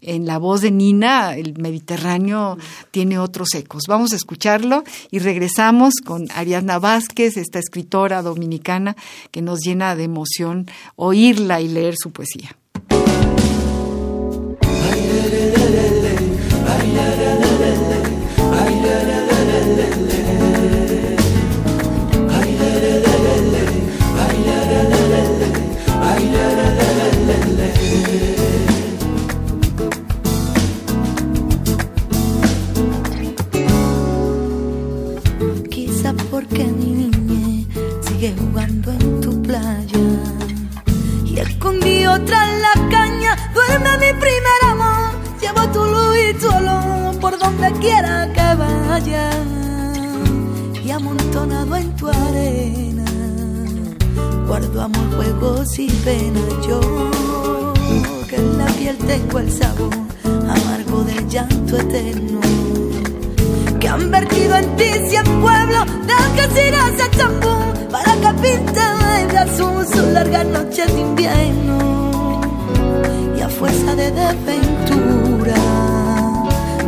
[0.00, 2.58] en la voz de Nina, el Mediterráneo
[2.90, 3.84] tiene otros ecos.
[3.88, 8.94] Vamos a escucharlo y regresamos con Ariadna Vázquez, esta escritora dominicana
[9.30, 12.56] que nos llena de emoción oírla y leer su poesía.
[42.16, 45.10] Escondido tras la caña duerme mi primer amor.
[45.40, 49.30] Llevo tu luz y tu olor por donde quiera que vaya.
[50.84, 53.04] Y amontonado en tu arena,
[54.46, 56.40] guardo amor, juegos y pena.
[56.66, 56.80] Yo
[58.28, 59.94] que en la piel tengo el sabor
[60.24, 62.40] amargo del llanto eterno
[63.78, 68.80] que han vertido en ti cien pueblos de Algeciras a champú para que pinte
[69.32, 71.85] de azul su larga noche de invierno
[74.26, 75.54] desventura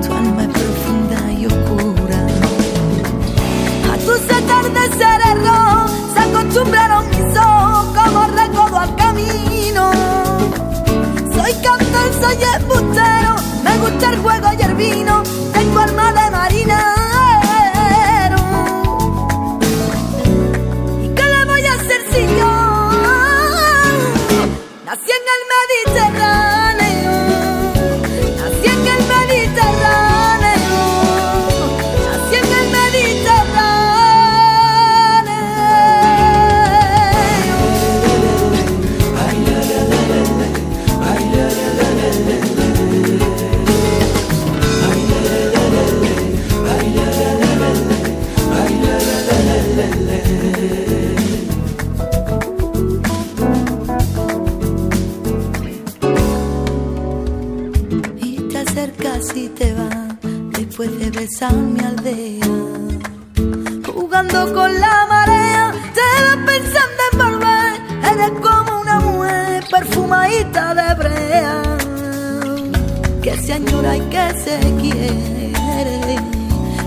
[0.02, 2.26] tu alma profunda y oscura.
[3.92, 3.96] A
[6.14, 9.90] se acostumbraron mis ojos como recodo al camino.
[11.34, 15.22] Soy cantor, soy embustero me gusta el juego y el vino.
[15.52, 16.07] Tengo alma
[61.18, 62.54] besar mi aldea.
[63.92, 67.72] Jugando con la marea, te vas pensando en volver.
[68.12, 71.62] Eres como una mujer perfumadita de brea
[73.22, 76.16] que se añora y que se quiere,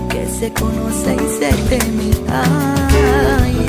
[0.08, 2.10] que se conoce y se teme.
[2.30, 3.68] Ay,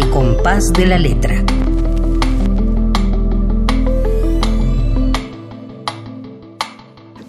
[0.00, 1.44] Al compás de la letra.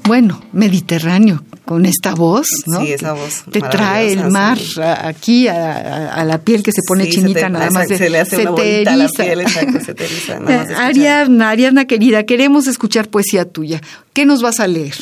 [0.03, 2.81] Bueno, Mediterráneo, con esta voz, ¿no?
[2.81, 4.81] Sí, esa voz Te trae el mar sí.
[4.81, 7.87] aquí a, a- a la piel que se pone Sí, se chinita te- nada más.
[7.87, 9.23] de- se le hace se una te bolita a la eriza.
[9.23, 10.89] piel, exacto, se te eriza, nada más de escuchar.
[10.89, 13.79] Ariadna, Ariadna querida, queremos escuchar poesía tuya.
[14.13, 14.95] ¿Qué nos vas a leer?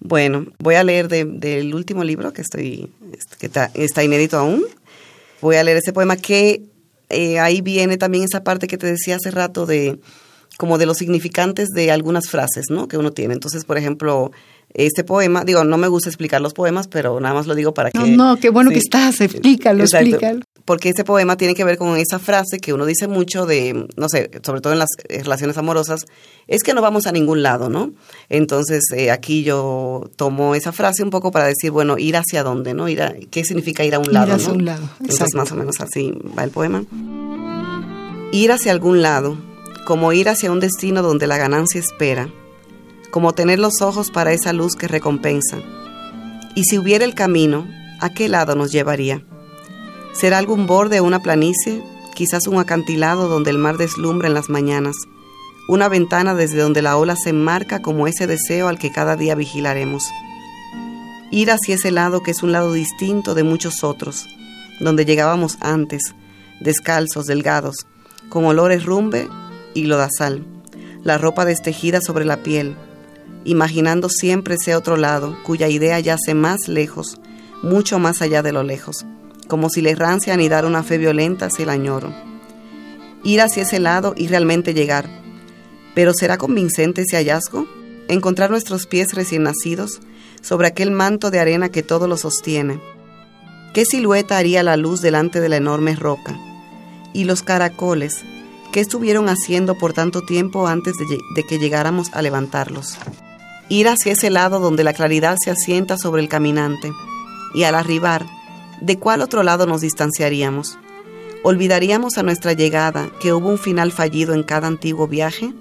[0.00, 2.88] Bueno, voy a leer de- del último libro que estoy
[3.40, 4.62] que está, está inédito aún.
[5.40, 6.62] Voy a leer ese poema que
[7.08, 9.98] eh, ahí viene también esa parte que te decía hace rato de
[10.58, 12.86] como de los significantes de algunas frases, ¿no?
[12.88, 13.34] Que uno tiene.
[13.34, 14.30] Entonces, por ejemplo,
[14.74, 17.90] este poema, digo, no me gusta explicar los poemas, pero nada más lo digo para
[17.90, 20.08] que No, no, qué bueno que estás, explícalo, Exacto.
[20.08, 20.42] explícalo.
[20.64, 24.08] Porque ese poema tiene que ver con esa frase que uno dice mucho de, no
[24.08, 26.04] sé, sobre todo en las eh, relaciones amorosas,
[26.46, 27.92] es que no vamos a ningún lado, ¿no?
[28.28, 32.74] Entonces, eh, aquí yo tomo esa frase un poco para decir, bueno, ir hacia dónde,
[32.74, 32.88] ¿no?
[32.88, 34.34] Ir a- ¿Qué significa ir a un Ir lado?
[34.34, 34.54] hacia ¿no?
[34.54, 35.36] un lado, Entonces, exacto.
[35.36, 36.84] más o menos así va el poema.
[38.32, 39.36] Ir hacia algún lado,
[39.84, 42.28] como ir hacia un destino donde la ganancia espera,
[43.10, 45.58] como tener los ojos para esa luz que recompensa.
[46.54, 47.66] Y si hubiera el camino,
[48.00, 49.22] ¿a qué lado nos llevaría?
[50.12, 51.82] ¿Será algún borde o una planicie?
[52.14, 54.94] Quizás un acantilado donde el mar deslumbra en las mañanas.
[55.68, 59.34] Una ventana desde donde la ola se enmarca como ese deseo al que cada día
[59.34, 60.10] vigilaremos.
[61.30, 64.26] Ir hacia ese lado que es un lado distinto de muchos otros,
[64.80, 66.14] donde llegábamos antes,
[66.60, 67.86] descalzos, delgados,
[68.28, 69.28] con olores rumbe
[69.72, 70.44] y lodazal,
[71.02, 72.76] la ropa destejida sobre la piel,
[73.44, 77.18] imaginando siempre ese otro lado cuya idea yace más lejos,
[77.62, 79.06] mucho más allá de lo lejos,
[79.52, 82.10] como si la errancia anidara una fe violenta hacia el añoro.
[83.22, 85.10] Ir hacia ese lado y realmente llegar.
[85.94, 87.66] Pero ¿será convincente ese hallazgo?
[88.08, 90.00] Encontrar nuestros pies recién nacidos
[90.40, 92.80] sobre aquel manto de arena que todo lo sostiene.
[93.74, 96.34] ¿Qué silueta haría la luz delante de la enorme roca?
[97.12, 98.22] Y los caracoles,
[98.72, 101.04] ¿qué estuvieron haciendo por tanto tiempo antes de,
[101.36, 102.96] de que llegáramos a levantarlos?
[103.68, 106.90] Ir hacia ese lado donde la claridad se asienta sobre el caminante.
[107.52, 108.24] Y al arribar,
[108.82, 110.76] ¿de cuál otro lado nos distanciaríamos?
[111.44, 115.54] ¿Olvidaríamos a nuestra llegada que hubo un final fallido en cada antiguo viaje?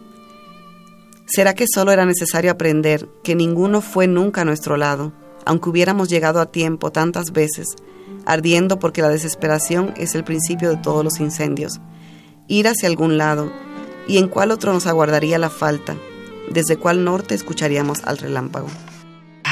[1.27, 5.13] ¿Será que solo era necesario aprender que ninguno fue nunca a nuestro lado,
[5.45, 7.67] aunque hubiéramos llegado a tiempo tantas veces,
[8.25, 11.79] ardiendo porque la desesperación es el principio de todos los incendios?
[12.47, 13.51] Ir hacia algún lado,
[14.07, 15.95] y en cuál otro nos aguardaría la falta,
[16.49, 18.67] desde cuál norte escucharíamos al relámpago.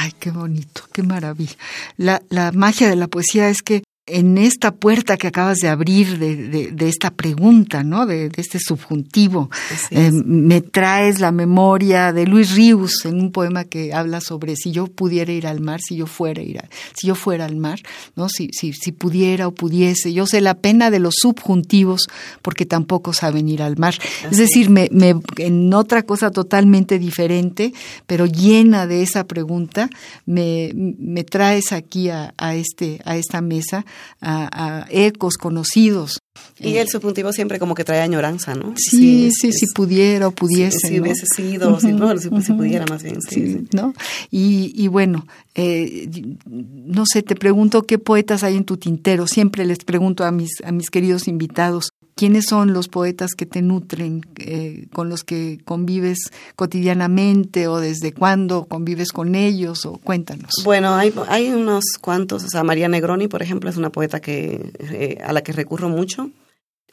[0.02, 1.56] Ay, qué bonito, qué maravilla.
[1.98, 6.18] La, la magia de la poesía es que en esta puerta que acabas de abrir
[6.18, 8.06] de, de, de esta pregunta, ¿no?
[8.06, 9.50] De, de este subjuntivo,
[9.90, 14.70] eh, me traes la memoria de Luis Ríos en un poema que habla sobre si
[14.72, 17.80] yo pudiera ir al mar, si yo fuera ir a- si yo fuera al mar,
[18.16, 18.28] ¿no?
[18.28, 20.12] Si, si, si pudiera o pudiese.
[20.12, 22.08] Yo sé la pena de los subjuntivos
[22.42, 23.94] porque tampoco saben ir al mar.
[24.30, 27.72] Es decir, me, me, en otra cosa totalmente diferente,
[28.06, 29.88] pero llena de esa pregunta,
[30.26, 33.84] me, me traes aquí a, a este, a esta mesa,
[34.20, 36.18] a, a ecos conocidos.
[36.58, 38.74] Y el subjuntivo siempre como que trae añoranza, ¿no?
[38.76, 40.88] Sí, sí, es- si pudiera o pudiese.
[40.88, 43.34] Si, hubiese sido, si, bueno, si, si pudiera más bien, sí.
[43.34, 43.68] Sí, sí.
[43.72, 43.94] ¿no?
[44.30, 46.08] Y, y bueno, eh,
[46.46, 49.26] no sé, te pregunto qué poetas hay en tu tintero.
[49.26, 53.62] Siempre les pregunto a mis, a mis queridos invitados ¿quiénes son los poetas que te
[53.62, 56.18] nutren, eh, con los que convives
[56.56, 59.86] cotidianamente o desde cuándo convives con ellos?
[59.86, 60.50] o Cuéntanos.
[60.64, 64.72] Bueno, hay, hay unos cuantos, o sea, María Negroni, por ejemplo, es una poeta que,
[64.78, 66.30] eh, a la que recurro mucho.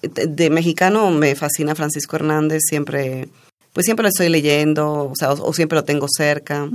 [0.02, 3.30] De, mexicano me fascina Francisco Hernández, siempre,
[3.74, 6.70] pues siempre lo estoy leyendo, o sea, o, siempre lo tengo cerca.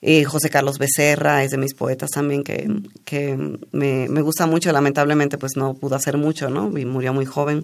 [0.00, 2.68] Eh, José Carlos Becerra es de mis poetas también que,
[3.04, 3.36] que
[3.72, 4.70] me, me, gusta mucho.
[4.70, 6.76] Lamentablemente, pues no pudo hacer mucho, ¿no?
[6.78, 7.62] Y murió muy joven.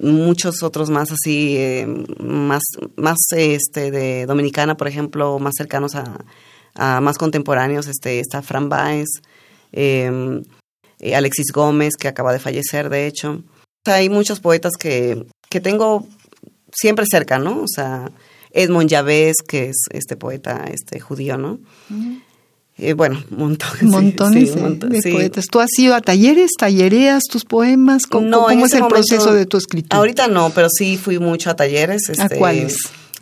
[0.00, 1.86] Muchos otros más así, eh,
[2.18, 2.62] más,
[2.96, 6.24] más este, de Dominicana, por ejemplo, más cercanos a,
[6.74, 7.86] a más contemporáneos.
[7.86, 9.08] Este, está Fran Baez,
[9.72, 10.42] em,
[10.98, 13.44] eh, Alexis Gómez, que acaba de fallecer, de hecho.
[13.84, 16.06] hay muchos poetas que, que tengo
[16.72, 17.62] siempre cerca, ¿no?
[17.62, 18.10] O sea,
[18.52, 21.60] Edmond Javés, que es este poeta este judío, ¿no?
[22.78, 23.82] Eh, bueno, montones.
[23.82, 25.46] Montones de, poetas.
[25.46, 28.06] ¿Tú has ido a talleres, tallereas tus poemas?
[28.06, 29.98] ¿Cómo, no, cómo es el proceso de tu escritura?
[29.98, 32.08] Ahorita no, pero sí fui mucho a talleres.
[32.08, 32.76] Este, ¿A cuáles?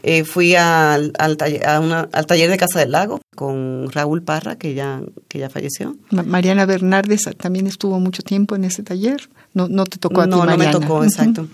[0.04, 4.74] Eh, fui al, al, taller, al taller de Casa del Lago con Raúl Parra, que
[4.74, 5.96] ya, que ya falleció.
[6.10, 9.28] Mariana Bernardes también estuvo mucho tiempo en ese taller.
[9.54, 11.48] No, no te tocó a ti, No, no me tocó, exacto.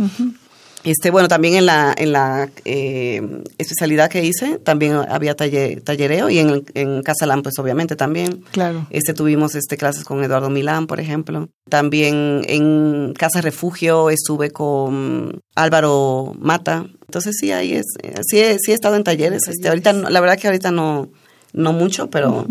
[0.85, 3.22] Este, bueno, también en la, en la eh,
[3.59, 8.45] especialidad que hice, también había taller, tallereo y en, en Casalán, pues obviamente también.
[8.53, 8.87] Claro.
[8.91, 11.49] Este, tuvimos este, clases con Eduardo Milán, por ejemplo.
[11.68, 16.87] También en Casa Refugio estuve con Álvaro Mata.
[17.07, 17.87] Entonces sí, ahí es,
[18.28, 19.49] sí he, sí he estado en talleres.
[19.49, 21.09] Este, ahorita, la verdad que ahorita no,
[21.53, 22.47] no mucho, pero...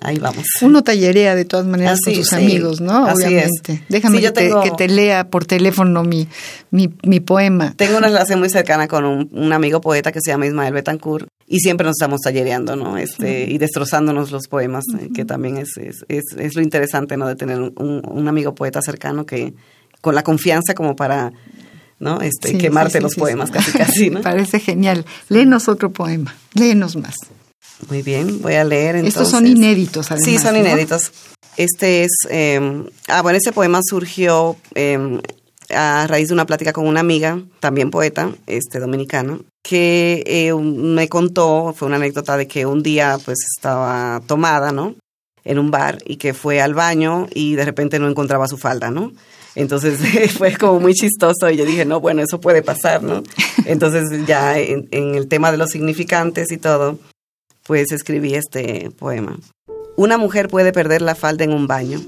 [0.00, 0.46] Ahí vamos.
[0.62, 3.04] Uno tallerea de todas maneras con sus amigos, ¿no?
[3.04, 3.84] Obviamente.
[3.88, 6.28] Déjame que, te, lea por teléfono mi,
[6.70, 7.74] mi, poema.
[7.76, 11.60] Tengo una relación muy cercana con un, amigo poeta que se llama Ismael Betancourt y
[11.60, 12.96] siempre nos estamos tallereando, ¿no?
[12.96, 17.26] Este, Y destrozándonos los poemas, eh, que también es, es, es, lo interesante, ¿no?
[17.28, 19.52] De tener un, un, amigo poeta cercano que
[20.00, 21.32] con la confianza como para...
[21.98, 22.22] ¿no?
[22.22, 24.22] Este, quemarte los poemas casi casi, ¿no?
[24.22, 25.04] Parece genial.
[25.28, 27.14] Léenos otro poema, léenos más.
[27.88, 29.22] Muy bien, voy a leer entonces.
[29.22, 30.28] Estos son inéditos, además.
[30.28, 31.12] Sí, son inéditos.
[31.56, 35.20] Este es, eh, ah, bueno, ese poema surgió eh,
[35.74, 41.08] a raíz de una plática con una amiga, también poeta, este dominicana, que eh, me
[41.08, 44.94] contó, fue una anécdota de que un día pues estaba tomada, ¿no?
[45.44, 48.90] En un bar y que fue al baño y de repente no encontraba su falda,
[48.90, 49.12] ¿no?
[49.54, 49.98] Entonces
[50.38, 53.22] fue como muy chistoso y yo dije, no, bueno, eso puede pasar, ¿no?
[53.64, 56.98] Entonces ya en el tema de los significantes y todo,
[57.70, 59.38] pues escribí este poema.
[59.96, 62.00] Una mujer puede perder la falda en un baño,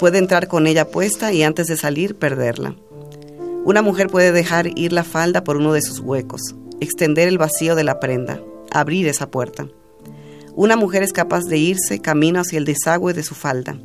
[0.00, 2.74] puede entrar con ella puesta y antes de salir perderla.
[3.64, 7.76] Una mujer puede dejar ir la falda por uno de sus huecos, extender el vacío
[7.76, 8.40] de la prenda,
[8.72, 9.68] abrir esa puerta.
[10.56, 13.78] Una mujer es capaz de irse camino hacia el desagüe de su falda.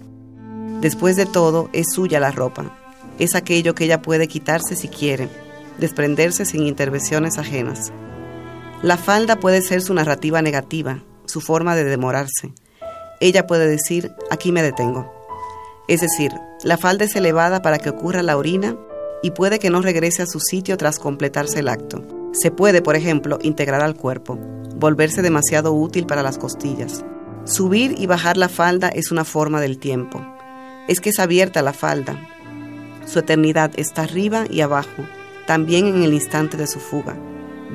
[0.82, 2.76] Después de todo, es suya la ropa.
[3.20, 5.30] Es aquello que ella puede quitarse si quiere,
[5.78, 7.94] desprenderse sin intervenciones ajenas.
[8.82, 12.54] La falda puede ser su narrativa negativa, su forma de demorarse.
[13.22, 15.14] Ella puede decir, aquí me detengo.
[15.88, 16.32] Es decir,
[16.64, 18.78] la falda es elevada para que ocurra la orina
[19.22, 22.04] y puede que no regrese a su sitio tras completarse el acto.
[22.32, 24.38] Se puede, por ejemplo, integrar al cuerpo,
[24.76, 27.04] volverse demasiado útil para las costillas.
[27.46, 30.22] Subir y bajar la falda es una forma del tiempo.
[30.88, 32.20] Es que es abierta la falda.
[33.06, 35.04] Su eternidad está arriba y abajo,
[35.48, 37.18] también en el instante de su fuga.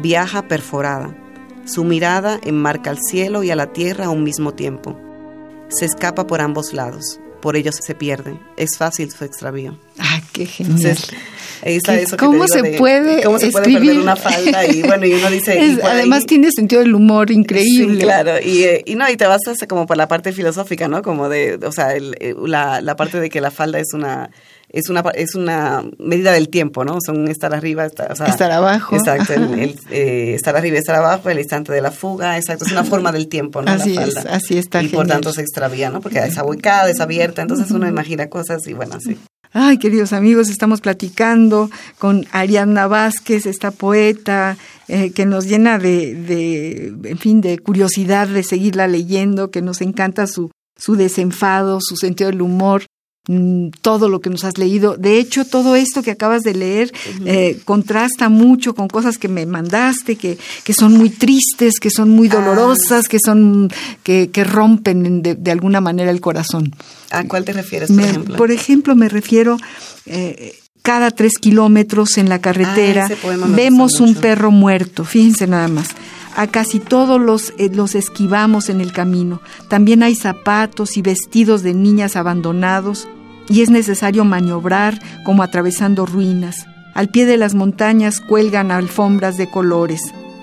[0.01, 1.17] Viaja perforada
[1.65, 4.99] su mirada enmarca al cielo y a la tierra a un mismo tiempo.
[5.69, 8.39] Se escapa por ambos lados, por ellos se pierde.
[8.57, 9.79] Es fácil su extravío.
[9.99, 10.99] ¡Ah, qué genial!
[12.19, 14.67] ¿Cómo, se puede ¿Cómo se puede perder una falda?
[14.67, 15.79] Y bueno, y uno dice...
[15.83, 17.95] además tiene sentido del humor increíble.
[17.95, 18.33] Sí, claro.
[18.45, 21.03] Y, eh, y, no, y te vas como por la parte filosófica, ¿no?
[21.03, 24.31] Como de, o sea, eh, la, la parte de que la falda es una
[24.75, 26.99] es una, es una medida del tiempo, ¿no?
[27.05, 28.97] Son estar arriba, estar, estar abajo.
[28.97, 32.73] Exacto, el, eh, estar arriba y estar abajo, el instante de la fuga, exacto, es
[32.73, 33.71] una forma del tiempo, ¿no?
[33.71, 34.83] Así es, así está.
[34.83, 36.01] Y por tanto se extravía, ¿no?
[36.01, 39.17] Porque es abocada, es abierta, entonces uno imagina cosas y bueno, así.
[39.53, 44.57] Ay, queridos amigos, estamos platicando con Ariadna Vázquez, esta poeta
[44.89, 49.81] eh, que nos llena de, de, en fin, de curiosidad de seguirla leyendo, que nos
[49.81, 52.87] encanta su, su desenfado, su sentido del humor.
[53.27, 54.99] Mm, todo lo que nos has leído.
[54.99, 56.93] De hecho, todo esto que acabas de leer
[57.25, 62.11] eh, contrasta mucho con cosas que me mandaste, que, que son muy tristes, que son
[62.11, 62.35] muy ah.
[62.35, 63.73] dolorosas, que son
[64.03, 66.75] que, que rompen de, alguna manera el corazón.
[67.11, 68.37] ¿A cuál te refieres, por ejemplo?
[68.37, 69.57] Por ejemplo, me refiero...
[70.07, 75.87] Eh, cada tres kilómetros en la carretera ah, vemos un perro muerto, fíjense nada más
[76.37, 79.41] a casi todos los, eh, los esquivamos en el camino.
[79.69, 83.09] También hay zapatos y vestidos de niñas abandonados
[83.49, 86.67] y es necesario maniobrar como atravesando ruinas.
[86.95, 90.01] Al pie de las montañas cuelgan alfombras de colores,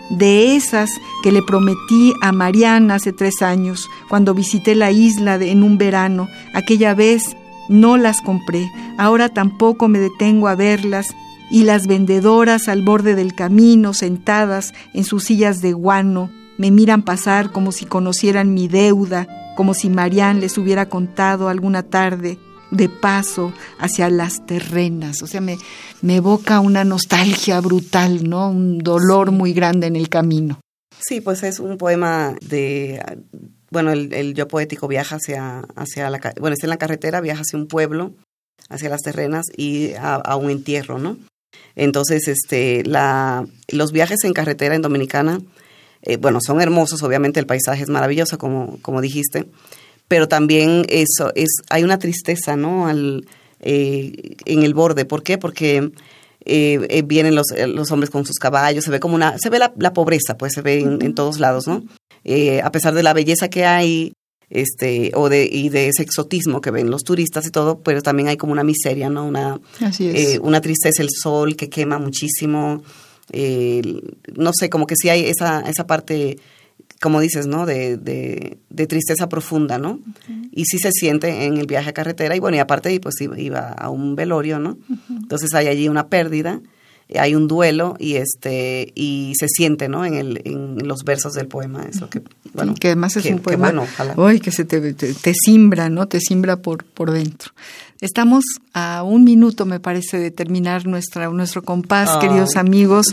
[0.09, 0.89] de esas
[1.23, 6.27] que le prometí a Mariana hace tres años, cuando visité la isla en un verano.
[6.53, 7.37] Aquella vez
[7.69, 11.15] no las compré, ahora tampoco me detengo a verlas,
[11.51, 17.03] y las vendedoras al borde del camino, sentadas en sus sillas de guano, me miran
[17.03, 22.37] pasar como si conocieran mi deuda, como si Marian les hubiera contado alguna tarde
[22.71, 25.21] de paso hacia las terrenas.
[25.21, 25.57] O sea, me,
[26.01, 28.49] me evoca una nostalgia brutal, ¿no?
[28.49, 30.59] Un dolor muy grande en el camino.
[30.99, 33.03] Sí, pues es un poema de,
[33.71, 37.57] bueno, el, yo poético viaja hacia, hacia la, bueno, está en la carretera, viaja hacia
[37.57, 38.13] un pueblo,
[38.69, 41.17] hacia las terrenas y a, un entierro, ¿no?
[41.75, 45.39] Entonces, este, la, los viajes en carretera en Dominicana,
[46.01, 49.45] eh, bueno, son hermosos, obviamente el paisaje es maravilloso, como, como dijiste,
[50.11, 53.25] pero también eso es hay una tristeza no al
[53.61, 55.05] eh, en el borde.
[55.05, 55.37] ¿por qué?
[55.37, 55.91] porque
[56.43, 59.57] eh, eh, vienen los, los, hombres con sus caballos se ve como una se ve
[59.57, 61.83] la, la pobreza pues se ve en, todos lados no
[62.61, 64.11] a pesar de la belleza que hay
[64.51, 68.27] este o de y de ese exotismo que ven los turistas y todo pero también
[68.27, 69.59] hay como una miseria no una
[70.41, 72.83] una tristeza el sol que quema muchísimo
[74.35, 76.37] no sé como que sí hay esa esa parte
[77.01, 77.65] como dices, ¿no?
[77.65, 79.99] De, de, tristeza profunda, ¿no?
[80.51, 83.69] Y sí se siente en el viaje a carretera y bueno, y aparte pues iba
[83.69, 84.77] a un velorio, ¿no?
[85.09, 86.61] Entonces hay allí una pérdida,
[87.17, 90.05] hay un duelo y este y se siente, ¿no?
[90.05, 92.21] En, el, en los versos del poema, eso que
[92.53, 93.73] bueno, que además es un poema,
[94.15, 96.07] que que se te, te, te, simbra, ¿no?
[96.07, 97.51] Te simbra por por dentro.
[98.01, 98.43] Estamos
[98.73, 103.05] a un minuto, me parece, de terminar nuestra, nuestro compás, queridos amigos.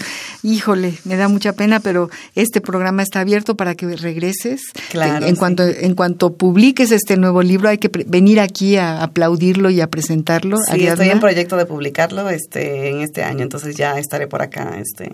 [0.43, 4.63] Híjole, me da mucha pena, pero este programa está abierto para que regreses.
[4.91, 5.27] Claro.
[5.27, 9.83] En, cuanto, en cuanto publiques este nuevo libro, hay que venir aquí a aplaudirlo y
[9.83, 10.57] a presentarlo.
[10.73, 14.79] Sí, estoy en proyecto de publicarlo este, en este año, entonces ya estaré por acá.
[14.81, 15.13] Este,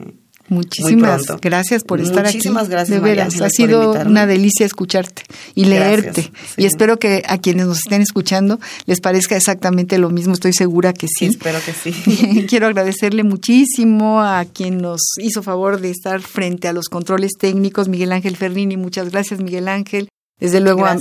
[0.48, 2.36] Muchísimas gracias por estar aquí.
[2.36, 3.00] Muchísimas gracias.
[3.00, 5.22] De veras, ha sido una delicia escucharte
[5.54, 6.30] y leerte.
[6.56, 10.34] Y espero que a quienes nos estén escuchando les parezca exactamente lo mismo.
[10.34, 11.26] Estoy segura que sí.
[11.26, 12.46] espero que sí.
[12.48, 17.88] Quiero agradecerle muchísimo a quien nos hizo favor de estar frente a los controles técnicos,
[17.88, 18.76] Miguel Ángel Ferrini.
[18.76, 20.08] Muchas gracias, Miguel Ángel.
[20.38, 20.98] Desde luego a,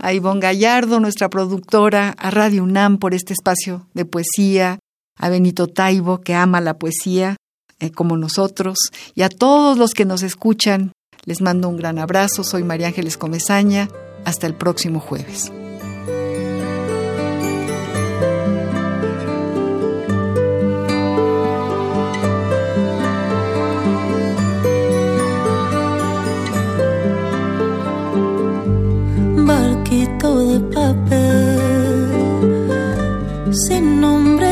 [0.00, 4.78] a Ivonne Gallardo, nuestra productora, a Radio UNAM por este espacio de poesía,
[5.16, 7.36] a Benito Taibo, que ama la poesía,
[7.80, 8.78] eh, como nosotros,
[9.14, 10.92] y a todos los que nos escuchan,
[11.24, 12.42] les mando un gran abrazo.
[12.42, 13.88] Soy María Ángeles Comezaña.
[14.24, 15.52] Hasta el próximo jueves.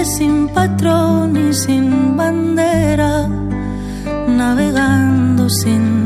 [0.06, 3.28] Sin patrón y sin bandera
[4.28, 6.05] navegando sin